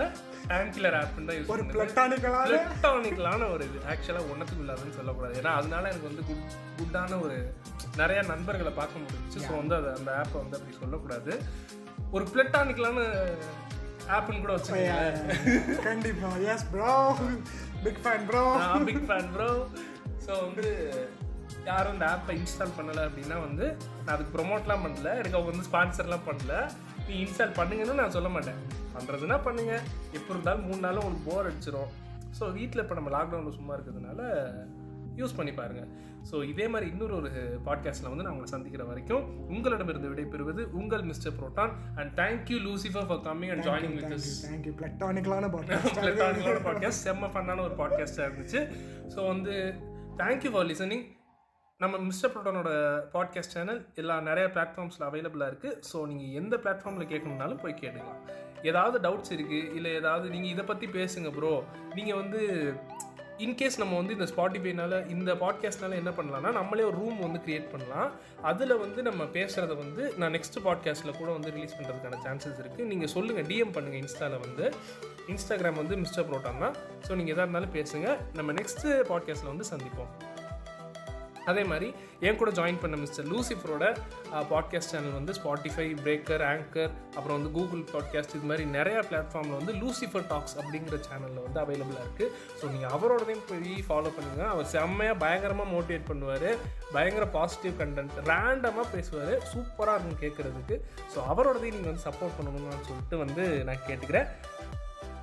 டைம் 0.50 0.68
கில்லர் 0.74 0.96
ஆப்னு 1.00 1.26
தான் 1.28 1.36
யூஸ் 1.38 1.50
ஒரு 1.54 1.64
பிளட்டானிக்கலான 1.72 2.46
எலக்ட்ரானிக்கலான 2.52 3.48
ஒரு 3.54 3.62
இது. 3.68 3.78
ஆக்சுவலாக 3.92 4.30
ஒன்றத்துக்கு 4.32 4.62
இல்லாதுன்னு 4.64 4.96
சொல்லக்கூடாது. 4.98 5.34
ஏன்னா 5.40 5.50
அதனால 5.60 5.82
எனக்கு 5.90 6.08
வந்து 6.10 6.22
குட் 6.28 6.54
குட்டான 6.78 7.18
ஒரு 7.24 7.36
நிறைய 8.00 8.20
நண்பர்களை 8.30 8.72
பார்க்க 8.78 9.02
முடிஞ்சுச்சு. 9.02 9.40
ஸோ 9.46 9.52
வந்து 9.60 9.74
அது 9.80 9.88
அந்த 9.98 10.10
ஆப்பை 10.20 10.38
வந்து 10.42 10.58
அப்படி 10.58 10.76
சொல்லக்கூடாது. 10.82 11.32
ஒரு 12.16 12.24
பிளட்டானிக்கலான 12.32 13.04
ஆப்னு 14.16 14.42
கூட 14.44 14.54
வச்சுக்கோங்க 14.56 15.82
கண்டிப்பா. 15.88 16.30
Yes 16.54 16.66
bro 16.74 16.92
big 17.84 18.00
fan 18.04 18.24
bro 18.30 18.44
big 18.88 19.06
fan 19.10 19.30
bro 19.34 19.50
so 20.26 20.32
வந்து 20.46 20.66
யாரும் 21.70 21.94
இந்த 21.96 22.06
ஆப்பை 22.14 22.34
இன்ஸ்டால் 22.40 22.76
பண்ணலை 22.78 23.02
அப்படின்னா 23.08 23.36
வந்து 23.48 23.66
நான் 24.04 24.14
அதுக்கு 24.14 24.34
ப்ரொமோட்லாம் 24.36 24.84
பண்ணல. 24.86 25.10
எனக்கு 25.20 25.38
அவங்க 25.38 25.50
வந்து 25.52 25.68
ஸ்பான்சர்லாம் 25.70 26.28
பண்ணல. 26.30 26.54
நீ 27.08 27.14
இன்ஸ்டால் 27.24 27.58
பண்ணுங்கன்னு 27.58 28.00
நான் 28.02 28.16
சொல்ல 28.16 28.28
மாட்டேன். 28.36 28.60
பண்ணுறதுன்னா 28.94 29.36
பண்ணுங்க. 29.46 29.74
எப்போ 30.18 30.30
இருந்தாலும் 30.34 30.64
மூணு 30.68 30.80
நாளும் 30.86 31.02
உங்களுக்கு 31.04 31.28
போர் 31.30 31.48
அடிச்சிரும். 31.50 31.90
ஸோ 32.38 32.44
வீட்டில் 32.58 32.82
இப்போ 32.84 32.96
நம்ம 32.98 33.10
லாக்டவுனில் 33.18 33.58
சும்மா 33.58 33.74
இருக்கிறதுனால 33.76 34.22
யூஸ் 35.20 35.36
பண்ணி 35.38 35.52
பாருங்கள் 35.58 35.88
ஸோ 36.28 36.36
இதே 36.50 36.66
மாதிரி 36.72 36.86
இன்னொரு 36.92 37.14
ஒரு 37.20 37.30
பாட்காஸ்ட்டில் 37.66 38.10
வந்து 38.10 38.24
நான் 38.24 38.32
உங்களை 38.34 38.50
சந்திக்கிற 38.52 38.82
வரைக்கும் 38.90 39.24
உங்களிடமிருந்து 39.54 40.10
விடைபெறுவது 40.12 40.62
உங்கள் 40.80 41.04
mister 41.08 41.34
Proton. 41.38 41.72
And 41.98 42.12
thank you 42.20 42.58
Lucifer 42.66 43.06
for 43.08 43.22
coming 43.26 43.52
and 43.54 43.64
joining 43.68 43.96
with 43.98 44.12
this 44.12 44.28
thank you 44.44 44.72
பிளட்டானிக்கலான 44.80 45.50
podcast 45.54 46.62
podcast 46.68 47.04
செம்ம 47.08 47.30
ஃபன்னான 47.34 47.64
ஒரு 47.68 47.76
பாட்காஸ்ட்டாக 47.82 48.28
இருந்துச்சு. 48.28 48.62
ஸோ 49.14 49.26
வந்து 49.32 49.54
தேங்க்யூ 50.22 50.52
ஃபார் 50.54 50.68
லிசனிங் 50.72 51.04
நம்ம 51.82 51.98
மிஸ்டர் 52.06 52.30
புரோட்டானோட 52.32 52.70
பாட்காஸ்ட் 53.12 53.54
சேனல் 53.54 53.80
எல்லா 54.00 54.16
நிறைய 54.26 54.46
பிளாட்ஃபார்ம்ஸில் 54.54 55.06
அவைலபிளாக 55.06 55.50
இருக்குது 55.50 55.78
ஸோ 55.90 55.98
நீங்கள் 56.08 56.34
எந்த 56.40 56.54
பிளாட்ஃபார்மில் 56.62 57.08
கேட்கணுன்னாலும் 57.12 57.62
போய் 57.62 57.80
கேட்டுக்கலாம். 57.80 58.20
ஏதாவது 58.70 58.96
டவுட்ஸ் 59.06 59.32
இருக்குது 59.36 59.70
இல்லை 59.76 59.90
ஏதாவது 60.00 60.26
நீங்கள் 60.34 60.52
இதை 60.54 60.64
பற்றி 60.68 60.86
பேசுங்க 60.98 61.30
ப்ரோ 61.36 61.54
நீங்கள் 61.96 62.18
வந்து 62.20 62.40
இன்கேஸ் 63.44 63.78
நம்ம 63.82 63.94
வந்து 64.00 64.14
இந்த 64.16 64.26
ஸ்பாட்டிஃபைனால 64.32 64.98
இந்த 65.14 65.30
பாட்காஸ்ட்னால 65.42 65.96
என்ன 66.00 66.10
பண்ணலாம்னா 66.18 66.50
நம்மளே 66.58 66.84
ஒரு 66.88 66.96
ரூம் 67.00 67.18
வந்து 67.26 67.40
க்ரியேட் 67.46 67.72
பண்ணலாம். 67.72 68.10
அதில் 68.50 68.74
வந்து 68.84 69.02
நம்ம 69.08 69.22
பேசுகிறத 69.36 69.76
வந்து 69.84 70.02
நான் 70.22 70.34
நெக்ஸ்ட் 70.36 70.58
பாட்காஸ்ட்டில் 70.66 71.18
கூட 71.20 71.28
வந்து 71.36 71.52
ரிலீஸ் 71.56 71.76
பண்ணுறதுக்கான 71.78 72.20
சான்சஸ் 72.26 72.60
இருக்குது 72.64 72.88
நீங்கள் 72.92 73.12
சொல்லுங்கள் 73.14 73.48
டிஎம் 73.50 73.74
பண்ணுங்கள் 73.76 74.02
இன்ஸ்டாவில் 74.02 74.44
வந்து. 74.46 74.66
இன்ஸ்டாகிராம் 75.32 75.80
வந்து 75.82 75.96
மிஸ்டர் 76.04 76.28
புரோட்டான் 76.30 76.62
தான் 76.66 76.76
ஸோ 77.08 77.10
நீங்கள் 77.20 77.34
எதாக 77.36 77.46
இருந்தாலும் 77.46 77.74
பேசுங்கள் 77.78 78.20
நம்ம 78.38 78.52
நெக்ஸ்ட்டு 78.60 79.00
பாட்காஸ்ட்டில் 79.10 79.52
வந்து 79.54 79.68
சந்திப்போம். 79.72 80.12
அதே 81.50 81.62
மாதிரி 81.70 81.88
என் 82.28 82.38
கூட 82.40 82.50
ஜாயின் 82.58 82.80
பண்ண 82.82 82.96
மிஸ்டர் 83.02 83.26
லூசிஃபரோட 83.32 83.84
பாட்காஸ்ட் 84.50 84.92
சேனல் 84.92 85.16
வந்து 85.18 85.32
ஸ்பாட்டிஃபை 85.38 85.86
பிரேக்கர் 86.02 86.44
ஆங்கர் 86.50 86.92
அப்புறம் 87.16 87.36
வந்து 87.38 87.50
கூகுள் 87.56 87.82
பாட்காஸ்ட் 87.92 88.34
இது 88.38 88.48
மாதிரி 88.50 88.64
நிறைய 88.76 88.98
பிளாட்ஃபார்மில் 89.08 89.58
வந்து 89.60 89.72
லூசிஃபர் 89.80 90.26
டாக்ஸ் 90.32 90.56
அப்படிங்கிற 90.60 90.98
சேனலில் 91.08 91.42
வந்து 91.46 91.60
அவைலபிளாக 91.64 92.04
இருக்குது 92.06 92.30
ஸோ 92.60 92.70
நீங்கள் 92.74 92.92
அவரோடதையும் 92.96 93.44
போய் 93.50 93.74
ஃபாலோ 93.88 94.12
பண்ணுங்கள் 94.18 94.50
அவர் 94.52 94.70
செம்மையாக 94.74 95.20
பயங்கரமாக 95.24 95.68
மோட்டிவேட் 95.74 96.08
பண்ணுவார். 96.10 96.48
பயங்கர 96.96 97.24
பாசிட்டிவ் 97.38 97.74
கண்டென்ட் 97.82 98.16
ரேண்டமாக 98.30 98.86
பேசுவார். 98.94 99.34
சூப்பராக 99.52 99.96
இருக்கும் 99.98 100.22
கேட்குறதுக்கு 100.24 100.76
ஸோ 101.12 101.18
அவரோடதையும் 101.32 101.76
நீங்கள் 101.78 101.92
வந்து 101.92 102.06
சப்போர்ட் 102.08 102.36
பண்ணணும்னு 102.38 102.88
சொல்லிட்டு 102.90 103.18
வந்து 103.24 103.44
நான் 103.68 103.86
கேட்டுக்கிறேன். 103.88 104.28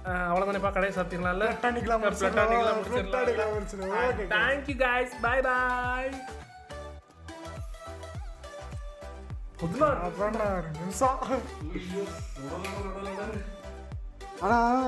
அவ்வளோதானேப்பா 0.05 0.71
கடையை 0.73 0.91
சாத்திடலாம்ல? 0.97 1.45
பிளட்டானிக்கலாம் 1.49 2.03
பிளட்டானிக்கலாம் 2.03 2.83
பிளட்டானிக்கலாம் 2.89 3.55
thank you 4.35 4.75
guys. 4.85 5.09
Bye 5.25 5.41
bye 5.47 6.11
அப்புறம் 10.07 10.35
நிமிஷம். 10.79 11.19
ஆனா 14.41 14.57